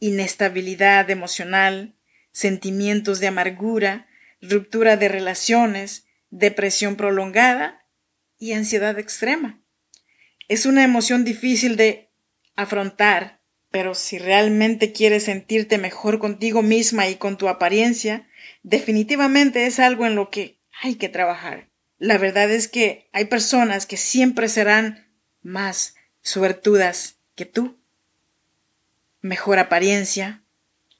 inestabilidad 0.00 1.08
emocional, 1.08 1.94
sentimientos 2.32 3.20
de 3.20 3.28
amargura, 3.28 4.08
ruptura 4.42 4.96
de 4.96 5.08
relaciones, 5.08 6.04
depresión 6.30 6.96
prolongada 6.96 7.86
y 8.40 8.54
ansiedad 8.54 8.98
extrema. 8.98 9.62
Es 10.48 10.66
una 10.66 10.82
emoción 10.82 11.24
difícil 11.24 11.76
de 11.76 12.10
afrontar, 12.56 13.40
pero 13.70 13.94
si 13.94 14.18
realmente 14.18 14.90
quieres 14.90 15.24
sentirte 15.24 15.78
mejor 15.78 16.18
contigo 16.18 16.62
misma 16.62 17.08
y 17.08 17.14
con 17.14 17.38
tu 17.38 17.48
apariencia, 17.48 18.26
definitivamente 18.64 19.66
es 19.66 19.78
algo 19.78 20.06
en 20.06 20.16
lo 20.16 20.28
que 20.28 20.58
hay 20.82 20.96
que 20.96 21.08
trabajar. 21.08 21.70
La 21.98 22.18
verdad 22.18 22.50
es 22.50 22.66
que 22.66 23.08
hay 23.12 23.26
personas 23.26 23.86
que 23.86 23.96
siempre 23.96 24.48
serán 24.48 25.06
más 25.40 25.94
suertudas 26.20 27.19
que 27.40 27.46
tú. 27.46 27.80
Mejor 29.22 29.58
apariencia, 29.58 30.44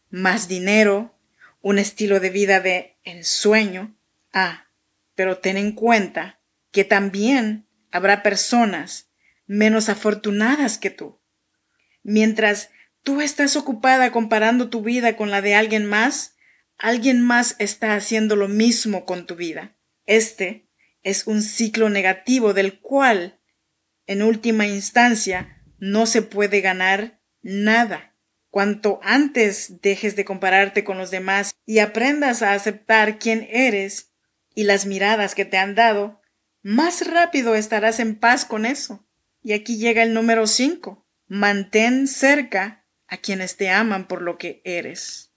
más 0.08 0.48
dinero, 0.48 1.14
un 1.60 1.78
estilo 1.78 2.18
de 2.18 2.30
vida 2.30 2.60
de 2.60 2.96
ensueño. 3.04 3.94
Ah, 4.32 4.68
pero 5.14 5.36
ten 5.36 5.58
en 5.58 5.72
cuenta 5.72 6.40
que 6.70 6.84
también 6.84 7.66
habrá 7.90 8.22
personas 8.22 9.10
menos 9.46 9.90
afortunadas 9.90 10.78
que 10.78 10.88
tú. 10.88 11.20
Mientras 12.02 12.70
tú 13.02 13.20
estás 13.20 13.54
ocupada 13.54 14.10
comparando 14.10 14.70
tu 14.70 14.80
vida 14.80 15.18
con 15.18 15.30
la 15.30 15.42
de 15.42 15.54
alguien 15.54 15.84
más, 15.84 16.36
alguien 16.78 17.20
más 17.20 17.54
está 17.58 17.94
haciendo 17.96 18.34
lo 18.34 18.48
mismo 18.48 19.04
con 19.04 19.26
tu 19.26 19.36
vida. 19.36 19.76
Este 20.06 20.70
es 21.02 21.26
un 21.26 21.42
ciclo 21.42 21.90
negativo 21.90 22.54
del 22.54 22.80
cual, 22.80 23.38
en 24.06 24.22
última 24.22 24.66
instancia, 24.66 25.59
no 25.80 26.06
se 26.06 26.22
puede 26.22 26.60
ganar 26.60 27.20
nada. 27.42 28.14
Cuanto 28.50 29.00
antes 29.02 29.80
dejes 29.80 30.16
de 30.16 30.24
compararte 30.24 30.84
con 30.84 30.98
los 30.98 31.10
demás 31.10 31.54
y 31.66 31.78
aprendas 31.78 32.42
a 32.42 32.52
aceptar 32.52 33.18
quién 33.18 33.48
eres 33.50 34.12
y 34.54 34.64
las 34.64 34.86
miradas 34.86 35.34
que 35.34 35.44
te 35.44 35.56
han 35.56 35.74
dado, 35.74 36.20
más 36.62 37.06
rápido 37.06 37.54
estarás 37.54 38.00
en 38.00 38.16
paz 38.16 38.44
con 38.44 38.66
eso. 38.66 39.06
Y 39.42 39.52
aquí 39.52 39.78
llega 39.78 40.02
el 40.02 40.12
número 40.12 40.46
cinco. 40.46 41.06
Mantén 41.26 42.08
cerca 42.08 42.84
a 43.06 43.16
quienes 43.16 43.56
te 43.56 43.70
aman 43.70 44.06
por 44.06 44.20
lo 44.20 44.36
que 44.36 44.60
eres. 44.64 45.32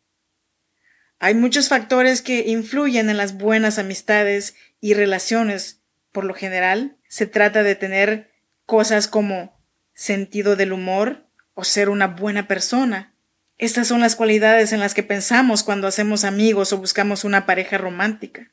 Hay 1.19 1.35
muchos 1.35 1.69
factores 1.69 2.21
que 2.21 2.47
influyen 2.47 3.09
en 3.09 3.17
las 3.17 3.37
buenas 3.37 3.79
amistades 3.79 4.55
y 4.81 4.93
relaciones. 4.93 5.81
Por 6.11 6.25
lo 6.25 6.33
general, 6.33 6.97
se 7.07 7.27
trata 7.27 7.63
de 7.63 7.75
tener 7.75 8.31
cosas 8.65 9.07
como 9.07 9.52
sentido 9.93 10.55
del 10.55 10.73
humor 10.73 11.27
o 11.53 11.63
ser 11.63 11.89
una 11.89 12.07
buena 12.07 12.47
persona. 12.47 13.15
Estas 13.57 13.87
son 13.87 14.01
las 14.01 14.15
cualidades 14.15 14.73
en 14.73 14.79
las 14.79 14.93
que 14.93 15.03
pensamos 15.03 15.63
cuando 15.63 15.87
hacemos 15.87 16.23
amigos 16.23 16.73
o 16.73 16.77
buscamos 16.77 17.23
una 17.23 17.45
pareja 17.45 17.77
romántica. 17.77 18.51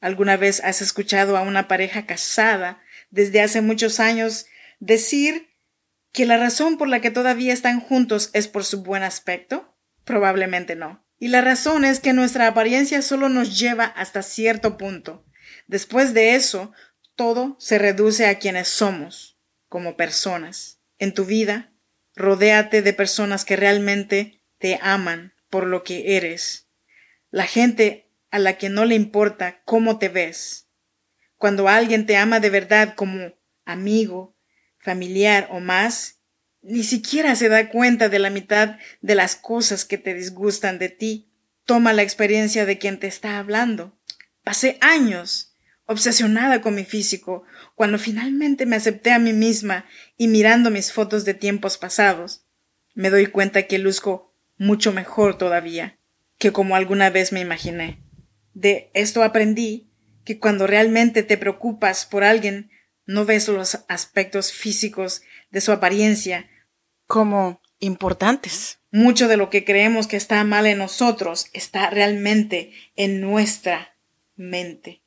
¿Alguna 0.00 0.36
vez 0.36 0.62
has 0.64 0.80
escuchado 0.80 1.36
a 1.36 1.42
una 1.42 1.68
pareja 1.68 2.06
casada 2.06 2.80
desde 3.10 3.42
hace 3.42 3.60
muchos 3.60 4.00
años 4.00 4.46
decir 4.78 5.50
que 6.12 6.24
la 6.24 6.38
razón 6.38 6.78
por 6.78 6.88
la 6.88 7.00
que 7.00 7.10
todavía 7.10 7.52
están 7.52 7.80
juntos 7.80 8.30
es 8.32 8.48
por 8.48 8.64
su 8.64 8.82
buen 8.82 9.02
aspecto? 9.02 9.76
Probablemente 10.04 10.74
no. 10.74 11.04
Y 11.18 11.28
la 11.28 11.42
razón 11.42 11.84
es 11.84 12.00
que 12.00 12.14
nuestra 12.14 12.46
apariencia 12.46 13.02
solo 13.02 13.28
nos 13.28 13.58
lleva 13.58 13.84
hasta 13.84 14.22
cierto 14.22 14.78
punto. 14.78 15.26
Después 15.66 16.14
de 16.14 16.34
eso, 16.34 16.72
todo 17.14 17.56
se 17.60 17.78
reduce 17.78 18.26
a 18.26 18.38
quienes 18.38 18.68
somos 18.68 19.29
como 19.70 19.96
personas. 19.96 20.80
En 20.98 21.14
tu 21.14 21.24
vida, 21.24 21.72
rodéate 22.14 22.82
de 22.82 22.92
personas 22.92 23.46
que 23.46 23.56
realmente 23.56 24.42
te 24.58 24.78
aman 24.82 25.32
por 25.48 25.66
lo 25.66 25.84
que 25.84 26.16
eres. 26.16 26.66
La 27.30 27.46
gente 27.46 28.10
a 28.30 28.38
la 28.38 28.58
que 28.58 28.68
no 28.68 28.84
le 28.84 28.96
importa 28.96 29.62
cómo 29.64 29.98
te 29.98 30.10
ves. 30.10 30.66
Cuando 31.36 31.68
alguien 31.68 32.04
te 32.04 32.16
ama 32.18 32.40
de 32.40 32.50
verdad 32.50 32.94
como 32.94 33.32
amigo, 33.64 34.36
familiar 34.76 35.48
o 35.50 35.60
más, 35.60 36.18
ni 36.62 36.82
siquiera 36.82 37.36
se 37.36 37.48
da 37.48 37.70
cuenta 37.70 38.08
de 38.08 38.18
la 38.18 38.28
mitad 38.28 38.76
de 39.00 39.14
las 39.14 39.36
cosas 39.36 39.84
que 39.84 39.98
te 39.98 40.14
disgustan 40.14 40.78
de 40.78 40.88
ti. 40.88 41.30
Toma 41.64 41.92
la 41.92 42.02
experiencia 42.02 42.66
de 42.66 42.76
quien 42.76 42.98
te 42.98 43.06
está 43.06 43.38
hablando. 43.38 43.96
Pasé 44.42 44.78
años 44.80 45.49
obsesionada 45.90 46.60
con 46.62 46.76
mi 46.76 46.84
físico, 46.84 47.42
cuando 47.74 47.98
finalmente 47.98 48.64
me 48.64 48.76
acepté 48.76 49.10
a 49.10 49.18
mí 49.18 49.32
misma 49.32 49.86
y 50.16 50.28
mirando 50.28 50.70
mis 50.70 50.92
fotos 50.92 51.24
de 51.24 51.34
tiempos 51.34 51.78
pasados, 51.78 52.46
me 52.94 53.10
doy 53.10 53.26
cuenta 53.26 53.64
que 53.64 53.80
luzco 53.80 54.32
mucho 54.56 54.92
mejor 54.92 55.36
todavía 55.36 55.98
que 56.38 56.52
como 56.52 56.76
alguna 56.76 57.10
vez 57.10 57.32
me 57.32 57.40
imaginé. 57.40 58.04
De 58.54 58.92
esto 58.94 59.24
aprendí 59.24 59.90
que 60.24 60.38
cuando 60.38 60.68
realmente 60.68 61.24
te 61.24 61.36
preocupas 61.36 62.06
por 62.06 62.22
alguien, 62.22 62.70
no 63.04 63.24
ves 63.24 63.48
los 63.48 63.84
aspectos 63.88 64.52
físicos 64.52 65.22
de 65.50 65.60
su 65.60 65.72
apariencia 65.72 66.48
como 67.08 67.60
importantes. 67.80 68.78
Mucho 68.92 69.26
de 69.26 69.36
lo 69.36 69.50
que 69.50 69.64
creemos 69.64 70.06
que 70.06 70.16
está 70.16 70.42
mal 70.44 70.66
en 70.66 70.78
nosotros 70.78 71.46
está 71.52 71.90
realmente 71.90 72.72
en 72.94 73.20
nuestra 73.20 73.96
mente. 74.36 74.99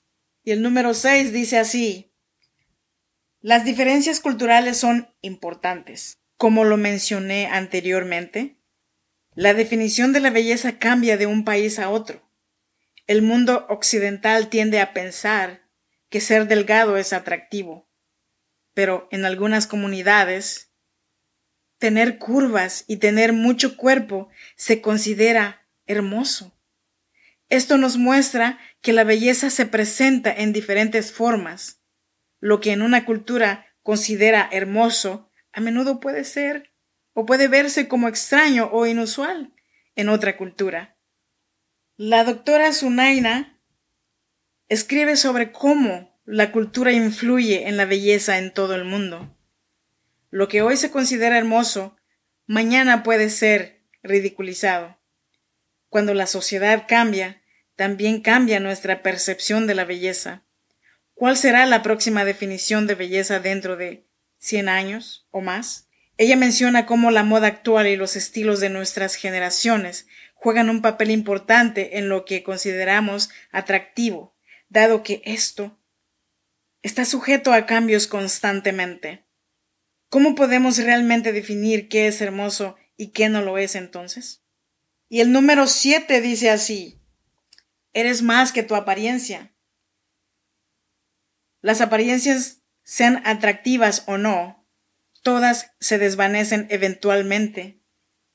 Y 0.44 0.52
el 0.52 0.62
número 0.62 0.94
6 0.94 1.32
dice 1.32 1.58
así, 1.58 2.12
las 3.40 3.66
diferencias 3.66 4.20
culturales 4.20 4.78
son 4.78 5.14
importantes. 5.22 6.18
Como 6.38 6.64
lo 6.64 6.78
mencioné 6.78 7.48
anteriormente, 7.48 8.58
la 9.36 9.54
definición 9.54 10.14
de 10.14 10.20
la 10.20 10.30
belleza 10.30 10.80
cambia 10.80 11.18
de 11.18 11.26
un 11.26 11.44
país 11.44 11.80
a 11.80 11.90
otro. 11.90 12.30
El 13.08 13.22
mundo 13.22 13.66
occidental 13.70 14.50
tiende 14.50 14.80
a 14.80 14.94
pensar 14.94 15.64
que 16.10 16.22
ser 16.22 16.48
delgado 16.48 16.98
es 16.98 17.12
atractivo, 17.12 17.90
pero 18.74 19.08
en 19.12 19.26
algunas 19.26 19.68
comunidades 19.68 20.72
tener 21.80 22.18
curvas 22.18 22.86
y 22.88 22.98
tener 22.98 23.34
mucho 23.34 23.76
cuerpo 23.76 24.30
se 24.56 24.80
considera 24.82 25.68
hermoso. 25.86 26.58
Esto 27.54 27.78
nos 27.78 27.98
muestra 27.98 28.58
que 28.82 28.94
la 28.94 29.04
belleza 29.04 29.52
se 29.52 29.68
presenta 29.68 30.34
en 30.34 30.54
diferentes 30.54 31.12
formas. 31.12 31.84
Lo 32.40 32.60
que 32.60 32.72
en 32.72 32.82
una 32.82 33.06
cultura 33.06 33.68
considera 33.84 34.50
hermoso, 34.52 35.30
a 35.52 35.62
menudo 35.62 36.00
puede 36.00 36.24
ser 36.24 36.74
o 37.14 37.28
puede 37.28 37.48
verse 37.48 37.88
como 37.88 38.08
extraño 38.08 38.72
o 38.74 38.88
inusual 38.88 39.54
en 39.96 40.10
otra 40.10 40.36
cultura. 40.36 40.98
La 41.96 42.24
doctora 42.24 42.74
Sunaina 42.74 43.62
escribe 44.68 45.16
sobre 45.16 45.52
cómo 45.52 46.20
la 46.26 46.52
cultura 46.52 46.92
influye 46.92 47.68
en 47.68 47.78
la 47.78 47.86
belleza 47.86 48.40
en 48.40 48.52
todo 48.52 48.74
el 48.74 48.84
mundo. 48.84 49.38
Lo 50.32 50.48
que 50.48 50.64
hoy 50.64 50.76
se 50.76 50.90
considera 50.90 51.38
hermoso, 51.38 51.98
mañana 52.48 53.04
puede 53.04 53.30
ser 53.30 53.84
ridiculizado. 54.02 54.98
Cuando 55.90 56.16
la 56.16 56.26
sociedad 56.26 56.86
cambia, 56.88 57.42
también 57.76 58.22
cambia 58.22 58.60
nuestra 58.60 59.02
percepción 59.02 59.68
de 59.68 59.76
la 59.76 59.86
belleza. 59.86 60.44
¿Cuál 61.14 61.38
será 61.38 61.66
la 61.66 61.84
próxima 61.84 62.26
definición 62.26 62.88
de 62.88 62.96
belleza 62.96 63.40
dentro 63.40 63.78
de 63.78 64.06
cien 64.38 64.70
años 64.70 65.28
o 65.32 65.42
más? 65.42 65.88
Ella 66.18 66.36
menciona 66.36 66.86
cómo 66.86 67.12
la 67.12 67.24
moda 67.24 67.48
actual 67.48 67.88
y 67.88 67.96
los 67.96 68.16
estilos 68.16 68.60
de 68.60 68.70
nuestras 68.70 69.16
generaciones 69.16 70.08
juegan 70.36 70.70
un 70.70 70.82
papel 70.82 71.10
importante 71.10 71.98
en 71.98 72.10
lo 72.10 72.26
que 72.26 72.44
consideramos 72.44 73.30
atractivo, 73.52 74.36
dado 74.70 75.02
que 75.02 75.22
esto 75.26 75.80
está 76.82 77.06
sujeto 77.06 77.54
a 77.54 77.66
cambios 77.66 78.08
constantemente. 78.08 79.24
¿Cómo 80.10 80.36
podemos 80.36 80.78
realmente 80.78 81.32
definir 81.32 81.88
qué 81.88 82.08
es 82.08 82.22
hermoso 82.22 82.76
y 82.98 83.08
qué 83.08 83.30
no 83.30 83.42
lo 83.42 83.58
es 83.58 83.76
entonces? 83.76 84.44
Y 85.10 85.22
el 85.22 85.32
número 85.32 85.66
siete 85.66 86.22
dice 86.22 86.50
así, 86.50 87.00
eres 87.94 88.22
más 88.22 88.52
que 88.52 88.64
tu 88.64 88.76
apariencia. 88.76 89.54
Las 91.62 91.82
apariencias, 91.82 92.64
sean 92.84 93.22
atractivas 93.26 94.04
o 94.08 94.18
no, 94.18 94.68
todas 95.22 95.72
se 95.80 95.98
desvanecen 95.98 96.68
eventualmente. 96.70 97.80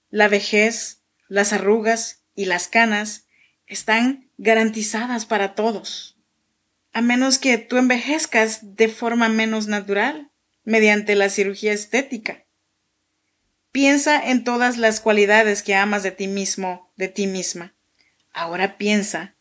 La 0.08 0.28
vejez, 0.28 1.04
las 1.28 1.52
arrugas 1.52 2.24
y 2.34 2.46
las 2.46 2.68
canas 2.68 3.26
están 3.66 4.30
garantizadas 4.38 5.26
para 5.26 5.54
todos, 5.54 6.18
a 6.92 7.02
menos 7.02 7.38
que 7.38 7.58
tú 7.58 7.76
envejezcas 7.76 8.76
de 8.76 8.88
forma 8.88 9.28
menos 9.28 9.66
natural, 9.66 10.30
mediante 10.64 11.14
la 11.14 11.28
cirugía 11.28 11.72
estética. 11.72 12.46
Piensa 13.70 14.18
en 14.30 14.44
todas 14.44 14.78
las 14.78 15.00
cualidades 15.00 15.62
que 15.62 15.74
amas 15.74 16.02
de 16.02 16.10
ti 16.10 16.26
mismo, 16.26 16.92
de 16.96 17.08
ti 17.08 17.26
misma. 17.26 17.74
Ahora 18.32 18.78
piensa, 18.78 19.36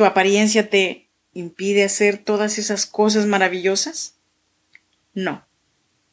¿tu 0.00 0.06
apariencia 0.06 0.70
te 0.70 1.10
impide 1.34 1.84
hacer 1.84 2.16
todas 2.16 2.56
esas 2.56 2.86
cosas 2.86 3.26
maravillosas? 3.26 4.16
No. 5.12 5.46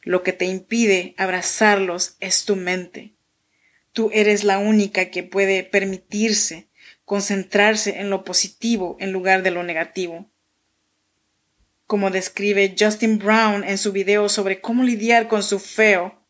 Lo 0.02 0.22
que 0.22 0.34
te 0.34 0.44
impide 0.44 1.14
abrazarlos 1.16 2.18
es 2.20 2.44
tu 2.44 2.54
mente. 2.54 3.14
Tú 3.94 4.10
eres 4.12 4.44
la 4.44 4.58
única 4.58 5.06
que 5.06 5.22
puede 5.22 5.64
permitirse 5.64 6.68
concentrarse 7.06 7.98
en 7.98 8.10
lo 8.10 8.24
positivo 8.24 8.98
en 9.00 9.10
lugar 9.10 9.42
de 9.42 9.52
lo 9.52 9.62
negativo. 9.62 10.30
Como 11.86 12.10
describe 12.10 12.76
Justin 12.78 13.18
Brown 13.18 13.64
en 13.64 13.78
su 13.78 13.92
video 13.92 14.28
sobre 14.28 14.60
cómo 14.60 14.82
lidiar 14.82 15.28
con 15.28 15.42
su 15.42 15.58
feo, 15.60 16.22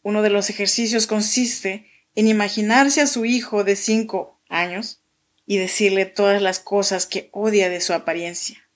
uno 0.00 0.22
de 0.22 0.30
los 0.30 0.48
ejercicios 0.48 1.06
consiste 1.06 1.90
en 2.14 2.26
imaginarse 2.26 3.02
a 3.02 3.06
su 3.06 3.26
hijo 3.26 3.64
de 3.64 3.76
cinco 3.76 4.40
años 4.48 5.01
y 5.46 5.58
decirle 5.58 6.06
todas 6.06 6.40
las 6.40 6.60
cosas 6.60 7.06
que 7.06 7.28
odia 7.32 7.68
de 7.68 7.80
su 7.80 7.92
apariencia. 7.92 8.68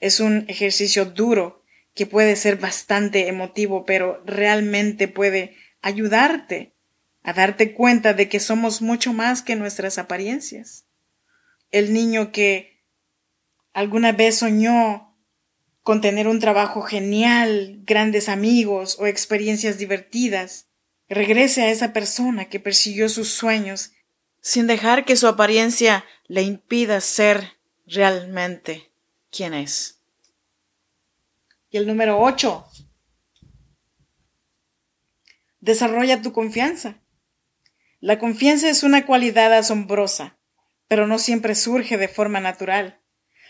Es 0.00 0.20
un 0.20 0.44
ejercicio 0.48 1.04
duro 1.04 1.64
que 1.94 2.06
puede 2.06 2.36
ser 2.36 2.56
bastante 2.56 3.28
emotivo, 3.28 3.84
pero 3.84 4.22
realmente 4.24 5.08
puede 5.08 5.56
ayudarte 5.82 6.74
a 7.22 7.32
darte 7.32 7.74
cuenta 7.74 8.14
de 8.14 8.28
que 8.28 8.40
somos 8.40 8.80
mucho 8.80 9.12
más 9.12 9.42
que 9.42 9.56
nuestras 9.56 9.98
apariencias. 9.98 10.86
El 11.70 11.92
niño 11.92 12.32
que 12.32 12.82
alguna 13.72 14.12
vez 14.12 14.38
soñó 14.38 15.16
con 15.82 16.00
tener 16.00 16.28
un 16.28 16.38
trabajo 16.38 16.82
genial, 16.82 17.80
grandes 17.84 18.28
amigos 18.28 18.96
o 19.00 19.06
experiencias 19.06 19.78
divertidas, 19.78 20.68
regrese 21.08 21.62
a 21.62 21.70
esa 21.70 21.92
persona 21.92 22.44
que 22.44 22.60
persiguió 22.60 23.08
sus 23.08 23.30
sueños 23.30 23.92
sin 24.40 24.66
dejar 24.66 25.04
que 25.04 25.16
su 25.16 25.26
apariencia 25.26 26.04
le 26.26 26.42
impida 26.42 27.00
ser 27.00 27.58
realmente 27.86 28.90
quien 29.30 29.54
es. 29.54 30.00
Y 31.70 31.76
el 31.76 31.86
número 31.86 32.20
8. 32.20 32.66
Desarrolla 35.60 36.22
tu 36.22 36.32
confianza. 36.32 37.02
La 38.00 38.18
confianza 38.18 38.68
es 38.68 38.84
una 38.84 39.04
cualidad 39.04 39.52
asombrosa, 39.52 40.38
pero 40.86 41.06
no 41.06 41.18
siempre 41.18 41.54
surge 41.54 41.98
de 41.98 42.08
forma 42.08 42.40
natural. 42.40 43.00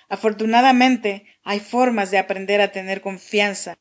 Afortunadamente, 0.09 1.27
hay 1.45 1.61
formas 1.61 2.11
de 2.11 2.19
aprender 2.19 2.61
a 2.61 2.73
tener 2.73 3.03
confianza. 3.03 3.79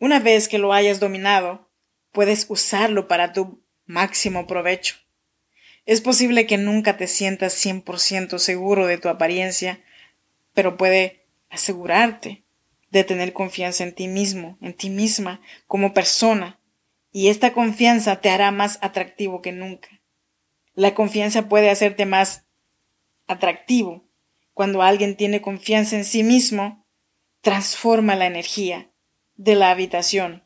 Una 0.00 0.18
vez 0.18 0.48
que 0.48 0.58
lo 0.58 0.72
hayas 0.72 1.00
dominado, 1.00 1.70
puedes 2.12 2.46
usarlo 2.48 3.06
para 3.06 3.32
tu 3.32 3.64
máximo 3.86 4.46
provecho. 4.46 4.96
Es 5.88 6.02
posible 6.02 6.46
que 6.46 6.58
nunca 6.58 6.98
te 6.98 7.06
sientas 7.06 7.54
100% 7.64 8.36
seguro 8.36 8.86
de 8.86 8.98
tu 8.98 9.08
apariencia, 9.08 9.82
pero 10.52 10.76
puede 10.76 11.24
asegurarte 11.48 12.44
de 12.90 13.04
tener 13.04 13.32
confianza 13.32 13.84
en 13.84 13.94
ti 13.94 14.06
mismo, 14.06 14.58
en 14.60 14.74
ti 14.74 14.90
misma, 14.90 15.40
como 15.66 15.94
persona, 15.94 16.60
y 17.10 17.28
esta 17.28 17.54
confianza 17.54 18.20
te 18.20 18.28
hará 18.28 18.50
más 18.50 18.78
atractivo 18.82 19.40
que 19.40 19.52
nunca. 19.52 20.02
La 20.74 20.94
confianza 20.94 21.48
puede 21.48 21.70
hacerte 21.70 22.04
más 22.04 22.44
atractivo. 23.26 24.04
Cuando 24.52 24.82
alguien 24.82 25.16
tiene 25.16 25.40
confianza 25.40 25.96
en 25.96 26.04
sí 26.04 26.22
mismo, 26.22 26.86
transforma 27.40 28.14
la 28.14 28.26
energía 28.26 28.90
de 29.36 29.54
la 29.54 29.70
habitación. 29.70 30.44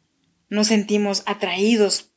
Nos 0.49 0.69
sentimos 0.69 1.25
atraídos 1.27 2.13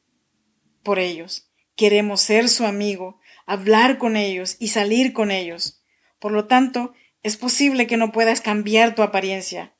por 0.83 0.99
ellos. 0.99 1.44
Queremos 1.75 2.21
ser 2.21 2.49
su 2.49 2.65
amigo, 2.65 3.19
hablar 3.45 3.97
con 3.97 4.15
ellos 4.15 4.55
y 4.59 4.69
salir 4.69 5.13
con 5.13 5.31
ellos. 5.31 5.83
Por 6.19 6.31
lo 6.31 6.47
tanto, 6.47 6.93
es 7.23 7.37
posible 7.37 7.87
que 7.87 7.97
no 7.97 8.11
puedas 8.11 8.41
cambiar 8.41 8.95
tu 8.95 9.01
apariencia, 9.01 9.75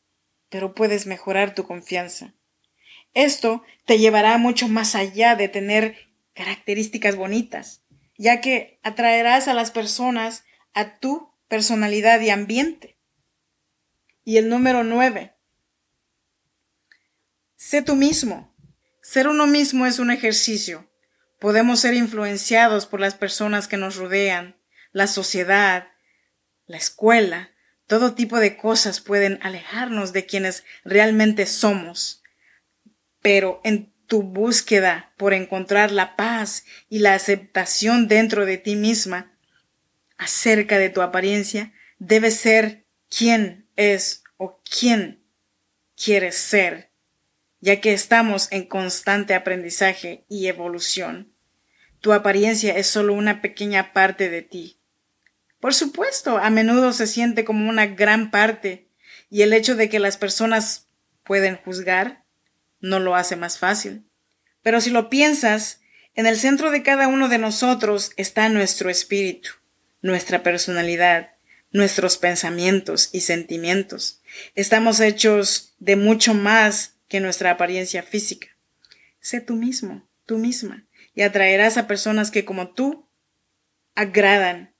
pero 0.49 0.75
puedes 0.75 1.05
mejorar 1.05 1.55
tu 1.55 1.63
confianza. 1.63 2.34
Esto 3.13 3.63
te 3.86 3.97
llevará 3.97 4.38
mucho 4.38 4.67
más 4.67 4.95
allá 4.95 5.36
de 5.36 5.47
tener 5.47 5.95
características 6.34 7.15
bonitas, 7.15 7.84
ya 8.17 8.41
que 8.41 8.79
atraerás 8.84 9.47
a 9.47 9.53
las 9.53 9.71
personas 9.71 10.43
a 10.73 10.99
tu 10.99 11.31
personalidad 11.47 12.19
y 12.19 12.29
ambiente. 12.29 12.97
Y 14.23 14.38
el 14.38 14.49
número 14.49 14.84
nueve. 14.84 15.34
Sé 17.55 17.81
tú 17.81 17.95
mismo. 17.95 18.53
Ser 19.01 19.27
uno 19.27 19.47
mismo 19.47 19.86
es 19.86 19.99
un 19.99 20.12
ejercicio. 20.12 20.89
Podemos 21.39 21.80
ser 21.80 21.93
influenciados 21.93 22.86
por 22.86 23.00
las 23.00 23.15
personas 23.15 23.67
que 23.67 23.78
nos 23.78 23.95
rodean, 23.95 24.56
la 24.91 25.08
sociedad, 25.08 25.89
la 26.65 26.78
escuela, 26.78 27.52
todo 27.88 28.15
tipo 28.15 28.39
de 28.39 28.58
cosas 28.58 29.00
pueden 29.00 29.39
alejarnos 29.43 30.12
de 30.12 30.26
quienes 30.26 30.63
realmente 30.84 31.45
somos. 31.45 32.24
Pero 33.21 33.62
en 33.63 33.93
tu 34.08 34.24
búsqueda 34.24 35.13
por 35.17 35.34
encontrar 35.34 35.91
la 35.91 36.15
paz 36.15 36.65
y 36.89 37.00
la 37.00 37.13
aceptación 37.13 38.08
dentro 38.08 38.45
de 38.45 38.58
ti 38.58 38.76
misma 38.76 39.38
acerca 40.17 40.78
de 40.78 40.89
tu 40.89 41.02
apariencia, 41.02 41.74
debes 42.00 42.38
ser 42.38 42.86
quién 43.10 43.69
es 43.76 44.24
o 44.38 44.62
quién 44.63 45.24
quieres 45.95 46.36
ser, 46.36 46.91
ya 47.62 47.82
que 47.82 47.94
estamos 47.94 48.48
en 48.52 48.65
constante 48.65 49.34
aprendizaje 49.34 50.26
y 50.30 50.48
evolución. 50.48 51.34
Tu 52.02 52.13
apariencia 52.13 52.78
es 52.78 52.88
solo 52.88 53.13
una 53.13 53.41
pequeña 53.41 53.94
parte 53.94 54.30
de 54.30 54.41
ti. 54.41 54.80
Por 55.60 55.74
supuesto, 55.74 56.38
a 56.38 56.50
menudo 56.50 56.94
se 56.94 57.08
siente 57.08 57.44
como 57.46 57.70
una 57.70 57.88
gran 57.88 58.30
parte, 58.30 58.88
y 59.30 59.41
el 59.41 59.54
hecho 59.54 59.76
de 59.76 59.89
que 59.89 60.00
las 60.00 60.18
personas 60.18 60.88
pueden 61.24 61.56
juzgar 61.56 62.24
no 62.80 63.00
lo 63.00 63.15
hace 63.15 63.36
más 63.36 63.58
fácil. 63.58 64.06
Pero 64.62 64.82
si 64.82 64.91
lo 64.91 65.10
piensas, 65.10 65.82
en 66.13 66.28
el 66.28 66.38
centro 66.38 66.72
de 66.72 66.84
cada 66.84 67.08
uno 67.08 67.28
de 67.30 67.38
nosotros 67.38 68.12
está 68.15 68.48
nuestro 68.50 68.89
espíritu, 68.89 69.50
nuestra 70.02 70.44
personalidad, 70.44 71.32
nuestros 71.72 72.18
pensamientos 72.18 73.10
y 73.12 73.22
sentimientos. 73.22 74.22
Estamos 74.56 75.00
hechos 75.00 75.74
de 75.80 75.96
mucho 75.96 76.34
más 76.34 76.94
que 77.15 77.21
nuestra 77.21 77.51
apariencia 77.51 78.04
física. 78.04 78.49
Sé 79.21 79.39
tú 79.39 79.56
mismo, 79.56 80.06
tú 80.25 80.38
misma, 80.38 80.86
y 81.13 81.21
atraerás 81.21 81.78
a 81.78 81.88
personas 81.88 82.30
que 82.30 82.43
como 82.43 82.73
tú 82.73 83.10
agradan 83.95 84.75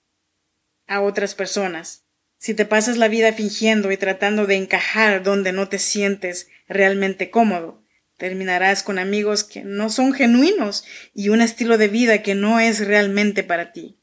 a 0.86 1.00
otras 1.00 1.34
personas. 1.34 2.04
Si 2.38 2.54
te 2.54 2.66
pasas 2.66 2.98
la 2.98 3.08
vida 3.08 3.32
fingiendo 3.32 3.90
y 3.90 3.96
tratando 3.96 4.48
de 4.48 4.56
encajar 4.56 5.24
donde 5.24 5.54
no 5.54 5.70
te 5.70 5.80
sientes 5.80 6.50
realmente 6.68 7.30
cómodo, 7.30 7.82
terminarás 8.18 8.84
con 8.84 9.00
amigos 9.00 9.46
que 9.46 9.64
no 9.64 9.90
son 9.90 10.12
genuinos 10.12 10.84
y 11.14 11.30
un 11.30 11.40
estilo 11.40 11.78
de 11.78 11.88
vida 11.88 12.22
que 12.22 12.36
no 12.36 12.60
es 12.60 12.86
realmente 12.86 13.44
para 13.44 13.72
ti. 13.72 13.98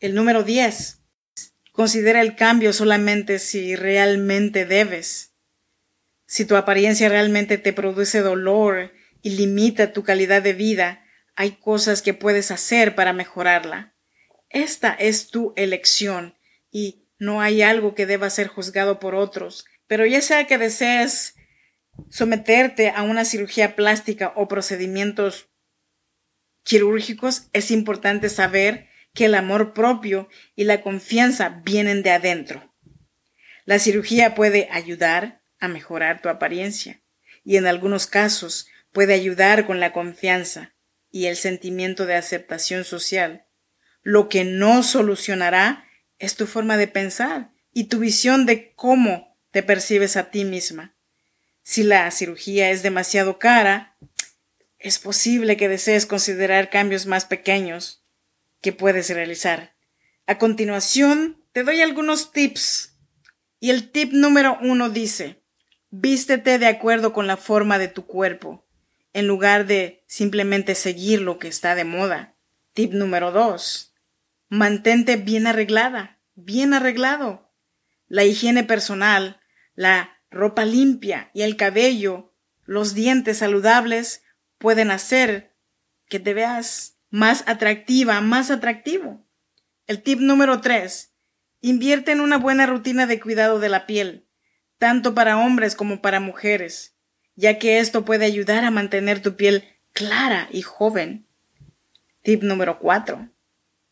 El 0.00 0.16
número 0.16 0.42
10. 0.42 0.98
Considera 1.70 2.22
el 2.22 2.34
cambio 2.34 2.72
solamente 2.72 3.38
si 3.38 3.76
realmente 3.76 4.66
debes. 4.66 5.29
Si 6.30 6.44
tu 6.44 6.54
apariencia 6.54 7.08
realmente 7.08 7.58
te 7.58 7.72
produce 7.72 8.20
dolor 8.20 8.92
y 9.20 9.30
limita 9.30 9.92
tu 9.92 10.04
calidad 10.04 10.40
de 10.40 10.52
vida, 10.52 11.04
hay 11.34 11.56
cosas 11.56 12.02
que 12.02 12.14
puedes 12.14 12.52
hacer 12.52 12.94
para 12.94 13.12
mejorarla. 13.12 13.96
Esta 14.48 14.94
es 14.94 15.30
tu 15.30 15.52
elección 15.56 16.38
y 16.70 17.08
no 17.18 17.40
hay 17.40 17.62
algo 17.62 17.96
que 17.96 18.06
deba 18.06 18.30
ser 18.30 18.46
juzgado 18.46 19.00
por 19.00 19.16
otros. 19.16 19.64
Pero 19.88 20.06
ya 20.06 20.20
sea 20.20 20.46
que 20.46 20.56
desees 20.56 21.34
someterte 22.10 22.90
a 22.90 23.02
una 23.02 23.24
cirugía 23.24 23.74
plástica 23.74 24.32
o 24.36 24.46
procedimientos 24.46 25.48
quirúrgicos, 26.62 27.48
es 27.52 27.72
importante 27.72 28.28
saber 28.28 28.86
que 29.14 29.24
el 29.24 29.34
amor 29.34 29.74
propio 29.74 30.28
y 30.54 30.62
la 30.62 30.80
confianza 30.80 31.60
vienen 31.64 32.04
de 32.04 32.12
adentro. 32.12 32.72
La 33.64 33.80
cirugía 33.80 34.36
puede 34.36 34.68
ayudar 34.70 35.39
a 35.60 35.68
mejorar 35.68 36.20
tu 36.22 36.28
apariencia 36.28 37.02
y 37.44 37.56
en 37.56 37.66
algunos 37.66 38.06
casos 38.06 38.66
puede 38.92 39.14
ayudar 39.14 39.66
con 39.66 39.80
la 39.80 39.92
confianza 39.92 40.74
y 41.10 41.26
el 41.26 41.36
sentimiento 41.36 42.06
de 42.06 42.16
aceptación 42.16 42.84
social. 42.84 43.46
Lo 44.02 44.28
que 44.28 44.44
no 44.44 44.82
solucionará 44.82 45.84
es 46.18 46.36
tu 46.36 46.46
forma 46.46 46.76
de 46.76 46.88
pensar 46.88 47.52
y 47.72 47.84
tu 47.84 47.98
visión 47.98 48.46
de 48.46 48.72
cómo 48.74 49.36
te 49.50 49.62
percibes 49.62 50.16
a 50.16 50.30
ti 50.30 50.44
misma. 50.44 50.96
Si 51.62 51.82
la 51.82 52.10
cirugía 52.10 52.70
es 52.70 52.82
demasiado 52.82 53.38
cara, 53.38 53.96
es 54.78 54.98
posible 54.98 55.56
que 55.56 55.68
desees 55.68 56.06
considerar 56.06 56.70
cambios 56.70 57.06
más 57.06 57.26
pequeños 57.26 58.04
que 58.60 58.72
puedes 58.72 59.10
realizar. 59.10 59.74
A 60.26 60.38
continuación, 60.38 61.44
te 61.52 61.64
doy 61.64 61.80
algunos 61.80 62.32
tips. 62.32 62.96
Y 63.58 63.70
el 63.70 63.90
tip 63.90 64.12
número 64.12 64.58
uno 64.62 64.88
dice, 64.88 65.39
vístete 65.90 66.58
de 66.58 66.66
acuerdo 66.66 67.12
con 67.12 67.26
la 67.26 67.36
forma 67.36 67.78
de 67.78 67.88
tu 67.88 68.06
cuerpo, 68.06 68.64
en 69.12 69.26
lugar 69.26 69.66
de 69.66 70.04
simplemente 70.06 70.74
seguir 70.74 71.20
lo 71.20 71.38
que 71.38 71.48
está 71.48 71.74
de 71.74 71.84
moda. 71.84 72.36
Tip 72.72 72.92
número 72.92 73.32
dos, 73.32 73.92
mantente 74.48 75.16
bien 75.16 75.46
arreglada, 75.46 76.18
bien 76.34 76.74
arreglado. 76.74 77.50
La 78.08 78.24
higiene 78.24 78.64
personal, 78.64 79.40
la 79.74 80.20
ropa 80.30 80.64
limpia 80.64 81.30
y 81.34 81.42
el 81.42 81.56
cabello, 81.56 82.32
los 82.64 82.94
dientes 82.94 83.38
saludables 83.38 84.22
pueden 84.58 84.90
hacer 84.90 85.56
que 86.08 86.20
te 86.20 86.34
veas 86.34 86.98
más 87.10 87.42
atractiva, 87.46 88.20
más 88.20 88.50
atractivo. 88.50 89.26
El 89.86 90.02
tip 90.02 90.20
número 90.20 90.60
tres, 90.60 91.14
invierte 91.60 92.12
en 92.12 92.20
una 92.20 92.38
buena 92.38 92.66
rutina 92.66 93.06
de 93.06 93.18
cuidado 93.18 93.58
de 93.58 93.68
la 93.68 93.86
piel, 93.86 94.28
tanto 94.80 95.14
para 95.14 95.36
hombres 95.36 95.74
como 95.76 96.00
para 96.00 96.20
mujeres, 96.20 96.96
ya 97.36 97.58
que 97.58 97.80
esto 97.80 98.06
puede 98.06 98.24
ayudar 98.24 98.64
a 98.64 98.70
mantener 98.70 99.20
tu 99.20 99.36
piel 99.36 99.62
clara 99.92 100.48
y 100.50 100.62
joven. 100.62 101.26
Tip 102.22 102.42
número 102.42 102.78
cuatro, 102.78 103.28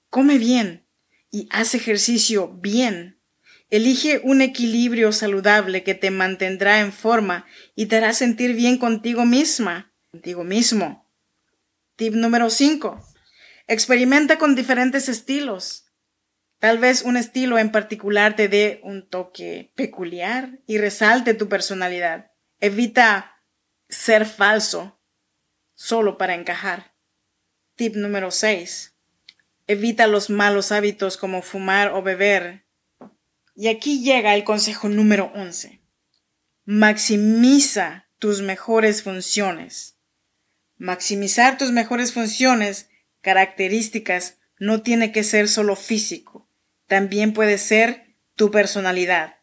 come 0.09 0.39
bien 0.39 0.87
y 1.31 1.47
haz 1.51 1.75
ejercicio 1.75 2.49
bien. 2.49 3.21
Elige 3.69 4.23
un 4.25 4.41
equilibrio 4.41 5.13
saludable 5.13 5.85
que 5.85 5.95
te 5.95 6.11
mantendrá 6.11 6.81
en 6.81 6.91
forma 6.91 7.45
y 7.75 7.87
te 7.87 7.97
hará 7.97 8.15
sentir 8.15 8.55
bien 8.55 8.79
contigo 8.79 9.27
misma, 9.27 9.93
contigo 10.11 10.43
mismo. 10.43 11.07
Tip 11.97 12.15
número 12.15 12.49
5. 12.49 12.99
Experimenta 13.67 14.39
con 14.39 14.55
diferentes 14.55 15.11
estilos. 15.11 15.85
Tal 16.59 16.79
vez 16.79 17.03
un 17.03 17.17
estilo 17.17 17.59
en 17.59 17.71
particular 17.71 18.35
te 18.35 18.49
dé 18.49 18.81
un 18.83 19.09
toque 19.09 19.73
peculiar 19.77 20.59
y 20.67 20.79
resalte 20.79 21.35
tu 21.35 21.49
personalidad. 21.49 22.33
Evita 22.61 23.43
ser 23.89 24.27
falso 24.27 25.01
solo 25.75 26.19
para 26.19 26.35
encajar. 26.35 26.95
Tip 27.77 27.95
número 27.95 28.33
6. 28.33 28.97
Evita 29.69 30.09
los 30.09 30.31
malos 30.31 30.73
hábitos 30.73 31.17
como 31.17 31.43
fumar 31.43 31.93
o 31.93 32.03
beber 32.03 32.67
y 33.55 33.67
aquí 33.69 34.03
llega 34.03 34.35
el 34.35 34.45
consejo 34.45 34.89
número 34.89 35.33
11. 35.35 35.81
Maximiza 36.65 38.09
tus 38.19 38.41
mejores 38.41 39.03
funciones. 39.03 39.97
Maximizar 40.77 41.59
tus 41.59 41.73
mejores 41.73 42.13
funciones, 42.13 42.89
características, 43.21 44.39
no 44.61 44.83
tiene 44.83 45.11
que 45.11 45.25
ser 45.25 45.49
solo 45.49 45.75
físico, 45.75 46.48
también 46.89 47.33
puede 47.33 47.59
ser 47.59 48.17
tu 48.35 48.51
personalidad. 48.51 49.37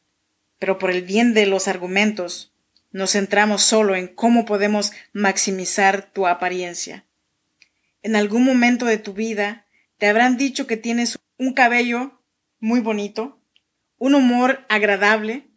Pero 0.59 0.77
por 0.77 0.91
el 0.91 1.03
bien 1.03 1.33
de 1.33 1.45
los 1.45 1.67
argumentos, 1.67 2.53
nos 2.91 3.11
centramos 3.11 3.61
solo 3.61 3.95
en 3.95 4.07
cómo 4.07 4.45
podemos 4.45 4.91
maximizar 5.13 6.11
tu 6.11 6.27
apariencia. 6.27 7.05
En 8.01 8.15
algún 8.15 8.43
momento 8.43 8.85
de 8.85 8.97
tu 8.97 9.13
vida 9.13 9.65
te 9.97 10.07
habrán 10.07 10.37
dicho 10.37 10.67
que 10.67 10.77
tienes 10.77 11.17
un 11.37 11.53
cabello 11.53 12.21
muy 12.59 12.79
bonito, 12.79 13.41
un 13.97 14.15
humor 14.15 14.65
agradable. 14.69 15.47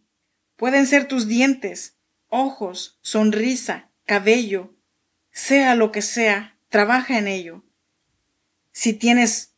Pueden 0.57 0.87
ser 0.87 1.07
tus 1.07 1.29
dientes, 1.29 1.97
ojos, 2.29 2.99
sonrisa, 3.03 3.91
cabello, 4.05 4.75
sea 5.31 5.75
lo 5.75 5.93
que 5.93 6.03
sea, 6.03 6.59
trabaja 6.69 7.19
en 7.19 7.29
ello. 7.29 7.65
Si 8.73 8.93
tienes 8.93 9.55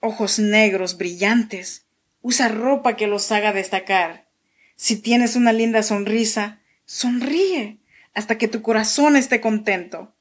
ojos 0.00 0.38
negros 0.38 0.96
brillantes, 0.98 1.86
usa 2.22 2.48
ropa 2.48 2.96
que 2.96 3.06
los 3.06 3.30
haga 3.32 3.52
destacar. 3.52 4.26
Si 4.74 4.96
tienes 4.96 5.36
una 5.36 5.52
linda 5.52 5.82
sonrisa, 5.82 6.60
sonríe 6.84 7.78
hasta 8.14 8.38
que 8.38 8.48
tu 8.48 8.62
corazón 8.62 9.16
esté 9.16 9.40
contento. 9.40 10.14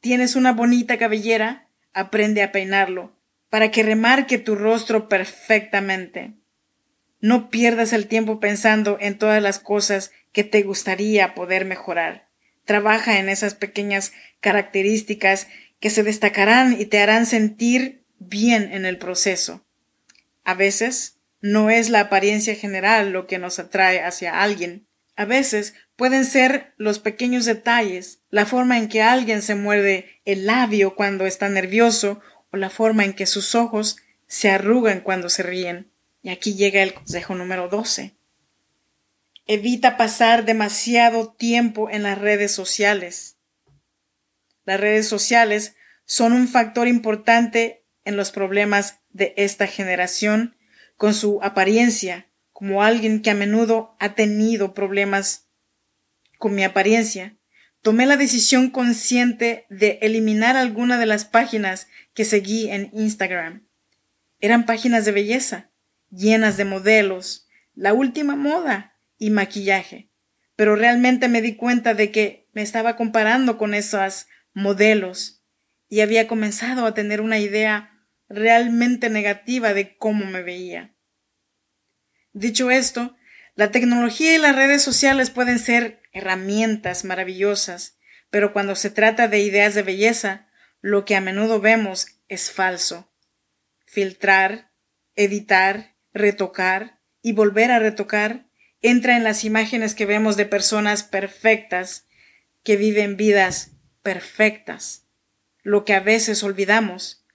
Tienes 0.00 0.36
una 0.36 0.52
bonita 0.52 0.98
cabellera, 0.98 1.68
aprende 1.92 2.42
a 2.42 2.52
peinarlo 2.52 3.16
para 3.50 3.70
que 3.70 3.82
remarque 3.82 4.38
tu 4.38 4.54
rostro 4.54 5.08
perfectamente. 5.08 6.34
No 7.20 7.50
pierdas 7.50 7.92
el 7.92 8.06
tiempo 8.06 8.40
pensando 8.40 8.98
en 9.00 9.18
todas 9.18 9.42
las 9.42 9.58
cosas 9.58 10.12
que 10.32 10.44
te 10.44 10.62
gustaría 10.62 11.34
poder 11.34 11.64
mejorar. 11.64 12.28
Trabaja 12.64 13.18
en 13.18 13.28
esas 13.28 13.54
pequeñas 13.54 14.12
características 14.40 15.48
que 15.80 15.90
se 15.90 16.02
destacarán 16.02 16.78
y 16.78 16.84
te 16.86 17.00
harán 17.00 17.26
sentir 17.26 18.04
bien 18.18 18.72
en 18.72 18.86
el 18.86 18.98
proceso. 18.98 19.64
A 20.44 20.54
veces 20.54 21.18
no 21.40 21.70
es 21.70 21.88
la 21.88 22.00
apariencia 22.00 22.54
general 22.54 23.10
lo 23.10 23.26
que 23.26 23.38
nos 23.38 23.58
atrae 23.58 24.02
hacia 24.02 24.42
alguien. 24.42 24.86
A 25.16 25.24
veces 25.24 25.74
Pueden 25.98 26.24
ser 26.24 26.74
los 26.76 27.00
pequeños 27.00 27.44
detalles, 27.44 28.20
la 28.30 28.46
forma 28.46 28.78
en 28.78 28.88
que 28.88 29.02
alguien 29.02 29.42
se 29.42 29.56
muerde 29.56 30.20
el 30.24 30.46
labio 30.46 30.94
cuando 30.94 31.26
está 31.26 31.48
nervioso 31.48 32.20
o 32.52 32.56
la 32.56 32.70
forma 32.70 33.04
en 33.04 33.14
que 33.14 33.26
sus 33.26 33.56
ojos 33.56 33.96
se 34.28 34.48
arrugan 34.48 35.00
cuando 35.00 35.28
se 35.28 35.42
ríen. 35.42 35.90
Y 36.22 36.28
aquí 36.28 36.54
llega 36.54 36.84
el 36.84 36.94
consejo 36.94 37.34
número 37.34 37.68
12. 37.68 38.14
Evita 39.48 39.96
pasar 39.96 40.44
demasiado 40.44 41.32
tiempo 41.32 41.90
en 41.90 42.04
las 42.04 42.16
redes 42.16 42.52
sociales. 42.52 43.38
Las 44.64 44.78
redes 44.78 45.08
sociales 45.08 45.74
son 46.04 46.32
un 46.32 46.46
factor 46.46 46.86
importante 46.86 47.82
en 48.04 48.16
los 48.16 48.30
problemas 48.30 49.00
de 49.10 49.34
esta 49.36 49.66
generación 49.66 50.56
con 50.96 51.14
su 51.14 51.40
apariencia, 51.42 52.28
como 52.52 52.82
alguien 52.82 53.22
que 53.22 53.30
a 53.30 53.34
menudo 53.34 53.96
ha 54.00 54.14
tenido 54.14 54.74
problemas 54.74 55.48
con 56.38 56.54
mi 56.54 56.64
apariencia, 56.64 57.36
tomé 57.82 58.06
la 58.06 58.16
decisión 58.16 58.70
consciente 58.70 59.66
de 59.70 59.98
eliminar 60.02 60.56
alguna 60.56 60.98
de 60.98 61.06
las 61.06 61.24
páginas 61.24 61.88
que 62.14 62.24
seguí 62.24 62.68
en 62.70 62.90
Instagram. 62.92 63.66
Eran 64.40 64.66
páginas 64.66 65.04
de 65.04 65.12
belleza, 65.12 65.70
llenas 66.10 66.56
de 66.56 66.64
modelos, 66.64 67.48
la 67.74 67.92
última 67.92 68.34
moda 68.34 68.96
y 69.18 69.30
maquillaje. 69.30 70.10
Pero 70.56 70.74
realmente 70.74 71.28
me 71.28 71.42
di 71.42 71.54
cuenta 71.54 71.94
de 71.94 72.10
que 72.10 72.48
me 72.52 72.62
estaba 72.62 72.96
comparando 72.96 73.58
con 73.58 73.74
esos 73.74 74.26
modelos 74.52 75.37
y 75.88 76.00
había 76.00 76.28
comenzado 76.28 76.86
a 76.86 76.94
tener 76.94 77.20
una 77.20 77.38
idea 77.38 78.06
realmente 78.28 79.10
negativa 79.10 79.72
de 79.74 79.96
cómo 79.96 80.26
me 80.26 80.42
veía. 80.42 80.94
Dicho 82.32 82.70
esto, 82.70 83.16
la 83.54 83.70
tecnología 83.70 84.34
y 84.34 84.38
las 84.38 84.54
redes 84.54 84.82
sociales 84.82 85.30
pueden 85.30 85.58
ser 85.58 86.02
herramientas 86.12 87.04
maravillosas, 87.04 87.98
pero 88.30 88.52
cuando 88.52 88.76
se 88.76 88.90
trata 88.90 89.28
de 89.28 89.40
ideas 89.40 89.74
de 89.74 89.82
belleza, 89.82 90.48
lo 90.80 91.04
que 91.04 91.16
a 91.16 91.20
menudo 91.20 91.60
vemos 91.60 92.20
es 92.28 92.50
falso. 92.50 93.12
Filtrar, 93.86 94.70
editar, 95.16 95.96
retocar 96.12 97.00
y 97.22 97.32
volver 97.32 97.70
a 97.70 97.78
retocar 97.78 98.48
entra 98.80 99.16
en 99.16 99.24
las 99.24 99.44
imágenes 99.44 99.94
que 99.94 100.06
vemos 100.06 100.36
de 100.36 100.46
personas 100.46 101.02
perfectas 101.02 102.06
que 102.62 102.76
viven 102.76 103.16
vidas 103.16 103.72
perfectas. 104.02 105.07
Lo 105.62 105.84
que 105.84 105.94
a 105.94 106.00
veces 106.00 106.42
olvidamos 106.42 107.26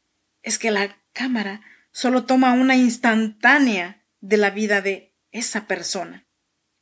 es 0.42 0.58
que 0.58 0.72
la 0.72 0.98
cámara 1.14 1.62
solo 1.92 2.26
toma 2.26 2.54
una 2.54 2.76
instantánea 2.76 4.04
de 4.20 4.38
la 4.38 4.50
vida 4.50 4.82
de 4.82 5.16
esa 5.32 5.68
persona. 5.68 6.28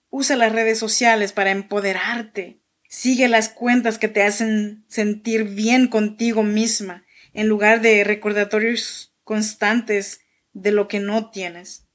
Usa 0.10 0.36
las 0.36 0.51
redes 0.51 0.77
sociales 0.77 1.34
para 1.34 1.51
empoderarte. 1.51 2.62
Sigue 2.88 3.27
las 3.27 3.49
cuentas 3.49 3.97
que 3.97 4.08
te 4.08 4.23
hacen 4.23 4.86
sentir 4.88 5.45
bien 5.45 5.88
contigo 5.88 6.43
misma, 6.43 7.06
en 7.34 7.47
lugar 7.47 7.82
de 7.82 8.04
recordatorios 8.04 9.15
constantes 9.23 10.21
de 10.54 10.71
lo 10.71 10.88
que 10.88 10.99
no 10.99 11.32
tienes. 11.32 11.88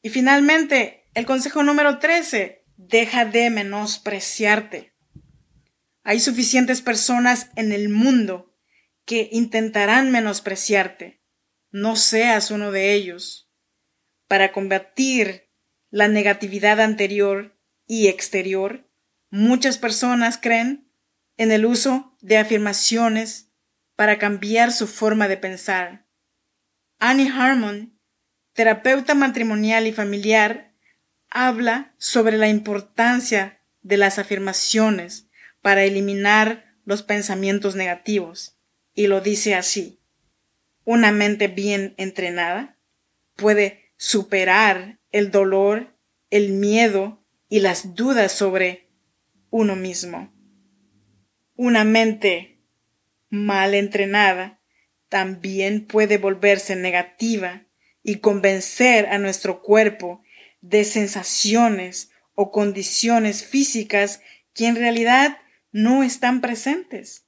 Y 0.00 0.08
finalmente, 0.08 1.04
el 1.14 1.26
consejo 1.26 1.62
número 1.62 1.98
13, 1.98 2.64
deja 2.76 3.24
de 3.24 3.50
menospreciarte. 3.50 4.94
Hay 6.02 6.20
suficientes 6.20 6.80
personas 6.80 7.50
en 7.54 7.70
el 7.70 7.88
mundo 7.88 8.51
que 9.04 9.28
intentarán 9.32 10.10
menospreciarte. 10.10 11.22
No 11.70 11.96
seas 11.96 12.50
uno 12.50 12.70
de 12.70 12.92
ellos. 12.92 13.50
Para 14.28 14.52
combatir 14.52 15.50
la 15.90 16.08
negatividad 16.08 16.80
anterior 16.80 17.58
y 17.86 18.08
exterior, 18.08 18.88
muchas 19.30 19.78
personas 19.78 20.38
creen 20.38 20.90
en 21.36 21.52
el 21.52 21.66
uso 21.66 22.16
de 22.20 22.38
afirmaciones 22.38 23.50
para 23.96 24.18
cambiar 24.18 24.72
su 24.72 24.86
forma 24.86 25.28
de 25.28 25.36
pensar. 25.36 26.06
Annie 26.98 27.30
Harmon, 27.30 27.98
terapeuta 28.52 29.14
matrimonial 29.14 29.86
y 29.86 29.92
familiar, 29.92 30.74
habla 31.28 31.94
sobre 31.98 32.38
la 32.38 32.48
importancia 32.48 33.60
de 33.80 33.96
las 33.96 34.18
afirmaciones 34.18 35.28
para 35.60 35.84
eliminar 35.84 36.76
los 36.84 37.02
pensamientos 37.02 37.74
negativos 37.74 38.61
y 38.94 39.06
lo 39.06 39.20
dice 39.20 39.54
así. 39.54 40.00
Una 40.84 41.12
mente 41.12 41.48
bien 41.48 41.94
entrenada 41.96 42.78
puede 43.36 43.92
superar 43.96 44.98
el 45.10 45.30
dolor, 45.30 45.96
el 46.30 46.52
miedo 46.52 47.24
y 47.48 47.60
las 47.60 47.94
dudas 47.94 48.32
sobre 48.32 48.88
uno 49.50 49.76
mismo. 49.76 50.32
Una 51.54 51.84
mente 51.84 52.58
mal 53.28 53.74
entrenada 53.74 54.60
también 55.08 55.86
puede 55.86 56.18
volverse 56.18 56.74
negativa 56.74 57.66
y 58.02 58.16
convencer 58.16 59.06
a 59.06 59.18
nuestro 59.18 59.62
cuerpo 59.62 60.22
de 60.60 60.84
sensaciones 60.84 62.10
o 62.34 62.50
condiciones 62.50 63.44
físicas 63.44 64.20
que 64.54 64.66
en 64.66 64.76
realidad 64.76 65.38
no 65.70 66.02
están 66.02 66.40
presentes. 66.40 67.26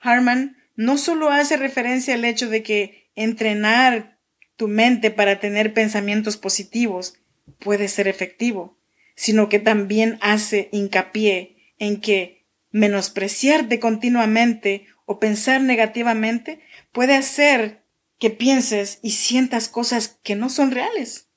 Harman 0.00 0.56
no 0.76 0.98
solo 0.98 1.30
hace 1.30 1.56
referencia 1.56 2.14
al 2.14 2.24
hecho 2.24 2.48
de 2.48 2.62
que 2.62 3.10
entrenar 3.14 4.18
tu 4.56 4.68
mente 4.68 5.10
para 5.10 5.40
tener 5.40 5.74
pensamientos 5.74 6.36
positivos 6.36 7.14
puede 7.58 7.88
ser 7.88 8.08
efectivo, 8.08 8.78
sino 9.14 9.48
que 9.48 9.58
también 9.58 10.18
hace 10.20 10.68
hincapié 10.72 11.56
en 11.78 12.00
que 12.00 12.46
menospreciarte 12.70 13.80
continuamente 13.80 14.86
o 15.04 15.18
pensar 15.18 15.60
negativamente 15.60 16.60
puede 16.92 17.14
hacer 17.14 17.82
que 18.18 18.30
pienses 18.30 18.98
y 19.02 19.12
sientas 19.12 19.68
cosas 19.68 20.20
que 20.22 20.36
no 20.36 20.50
son 20.50 20.70
reales. 20.70 21.28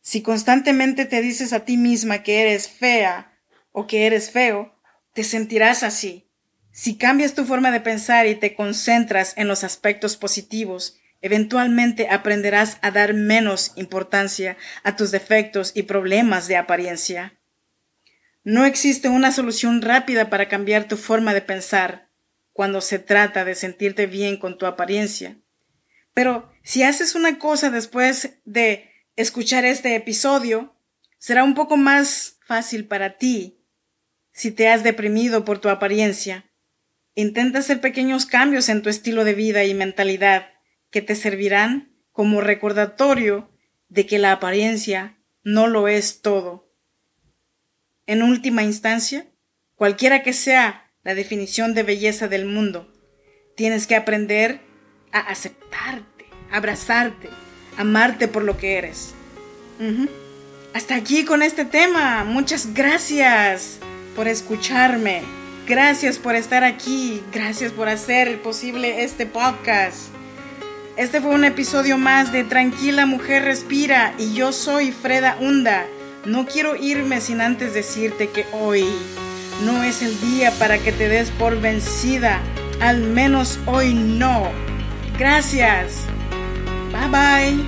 Si 0.00 0.22
constantemente 0.22 1.04
te 1.04 1.20
dices 1.20 1.52
a 1.52 1.64
ti 1.64 1.76
misma 1.76 2.22
que 2.22 2.40
eres 2.42 2.68
fea 2.68 3.38
o 3.72 3.86
que 3.86 4.06
eres 4.06 4.30
feo, 4.30 4.74
te 5.14 5.24
sentirás 5.24 5.82
así. 5.82 6.27
Si 6.80 6.96
cambias 6.96 7.34
tu 7.34 7.44
forma 7.44 7.72
de 7.72 7.80
pensar 7.80 8.28
y 8.28 8.36
te 8.36 8.54
concentras 8.54 9.34
en 9.36 9.48
los 9.48 9.64
aspectos 9.64 10.16
positivos 10.16 10.98
Eventualmente 11.20 12.08
aprenderás 12.10 12.78
a 12.80 12.90
dar 12.90 13.12
menos 13.12 13.72
importancia 13.74 14.56
a 14.84 14.94
tus 14.94 15.10
defectos 15.10 15.72
y 15.74 15.82
problemas 15.82 16.46
de 16.46 16.56
apariencia. 16.56 17.34
No 18.44 18.64
existe 18.64 19.08
una 19.08 19.32
solución 19.32 19.82
rápida 19.82 20.30
para 20.30 20.48
cambiar 20.48 20.86
tu 20.86 20.96
forma 20.96 21.34
de 21.34 21.42
pensar 21.42 22.08
cuando 22.52 22.80
se 22.80 22.98
trata 22.98 23.44
de 23.44 23.56
sentirte 23.56 24.06
bien 24.06 24.36
con 24.36 24.58
tu 24.58 24.66
apariencia. 24.66 25.36
Pero 26.14 26.52
si 26.62 26.84
haces 26.84 27.14
una 27.14 27.38
cosa 27.38 27.70
después 27.70 28.38
de 28.44 28.90
escuchar 29.16 29.64
este 29.64 29.96
episodio, 29.96 30.76
será 31.18 31.42
un 31.42 31.54
poco 31.54 31.76
más 31.76 32.38
fácil 32.46 32.86
para 32.86 33.18
ti 33.18 33.58
si 34.32 34.52
te 34.52 34.68
has 34.68 34.84
deprimido 34.84 35.44
por 35.44 35.58
tu 35.58 35.68
apariencia. 35.68 36.47
Intenta 37.18 37.58
hacer 37.58 37.80
pequeños 37.80 38.26
cambios 38.26 38.68
en 38.68 38.80
tu 38.80 38.88
estilo 38.88 39.24
de 39.24 39.34
vida 39.34 39.64
y 39.64 39.74
mentalidad 39.74 40.52
que 40.92 41.02
te 41.02 41.16
servirán 41.16 41.92
como 42.12 42.40
recordatorio 42.40 43.50
de 43.88 44.06
que 44.06 44.20
la 44.20 44.30
apariencia 44.30 45.18
no 45.42 45.66
lo 45.66 45.88
es 45.88 46.22
todo. 46.22 46.72
En 48.06 48.22
última 48.22 48.62
instancia, 48.62 49.26
cualquiera 49.74 50.22
que 50.22 50.32
sea 50.32 50.92
la 51.02 51.16
definición 51.16 51.74
de 51.74 51.82
belleza 51.82 52.28
del 52.28 52.44
mundo, 52.44 52.94
tienes 53.56 53.88
que 53.88 53.96
aprender 53.96 54.60
a 55.10 55.18
aceptarte, 55.18 56.26
abrazarte, 56.52 57.30
amarte 57.76 58.28
por 58.28 58.44
lo 58.44 58.56
que 58.58 58.78
eres. 58.78 59.12
Hasta 60.72 60.94
aquí 60.94 61.24
con 61.24 61.42
este 61.42 61.64
tema. 61.64 62.22
Muchas 62.22 62.74
gracias 62.74 63.80
por 64.14 64.28
escucharme. 64.28 65.37
Gracias 65.68 66.18
por 66.18 66.34
estar 66.34 66.64
aquí. 66.64 67.22
Gracias 67.30 67.72
por 67.72 67.90
hacer 67.90 68.40
posible 68.40 69.04
este 69.04 69.26
podcast. 69.26 70.08
Este 70.96 71.20
fue 71.20 71.34
un 71.34 71.44
episodio 71.44 71.98
más 71.98 72.32
de 72.32 72.42
Tranquila 72.42 73.04
Mujer 73.04 73.44
Respira 73.44 74.14
y 74.16 74.32
yo 74.32 74.52
soy 74.52 74.92
Freda 74.92 75.36
Hunda. 75.38 75.84
No 76.24 76.46
quiero 76.46 76.74
irme 76.74 77.20
sin 77.20 77.42
antes 77.42 77.74
decirte 77.74 78.30
que 78.30 78.46
hoy 78.52 78.86
no 79.62 79.82
es 79.82 80.00
el 80.00 80.18
día 80.22 80.52
para 80.52 80.78
que 80.78 80.90
te 80.90 81.06
des 81.10 81.30
por 81.32 81.60
vencida. 81.60 82.40
Al 82.80 83.02
menos 83.02 83.58
hoy 83.66 83.92
no. 83.92 84.50
Gracias. 85.18 85.98
Bye 86.92 87.08
bye. 87.10 87.64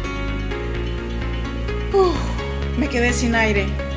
me 2.79 2.89
quedé 2.89 3.13
sin 3.13 3.35
aire. 3.35 3.89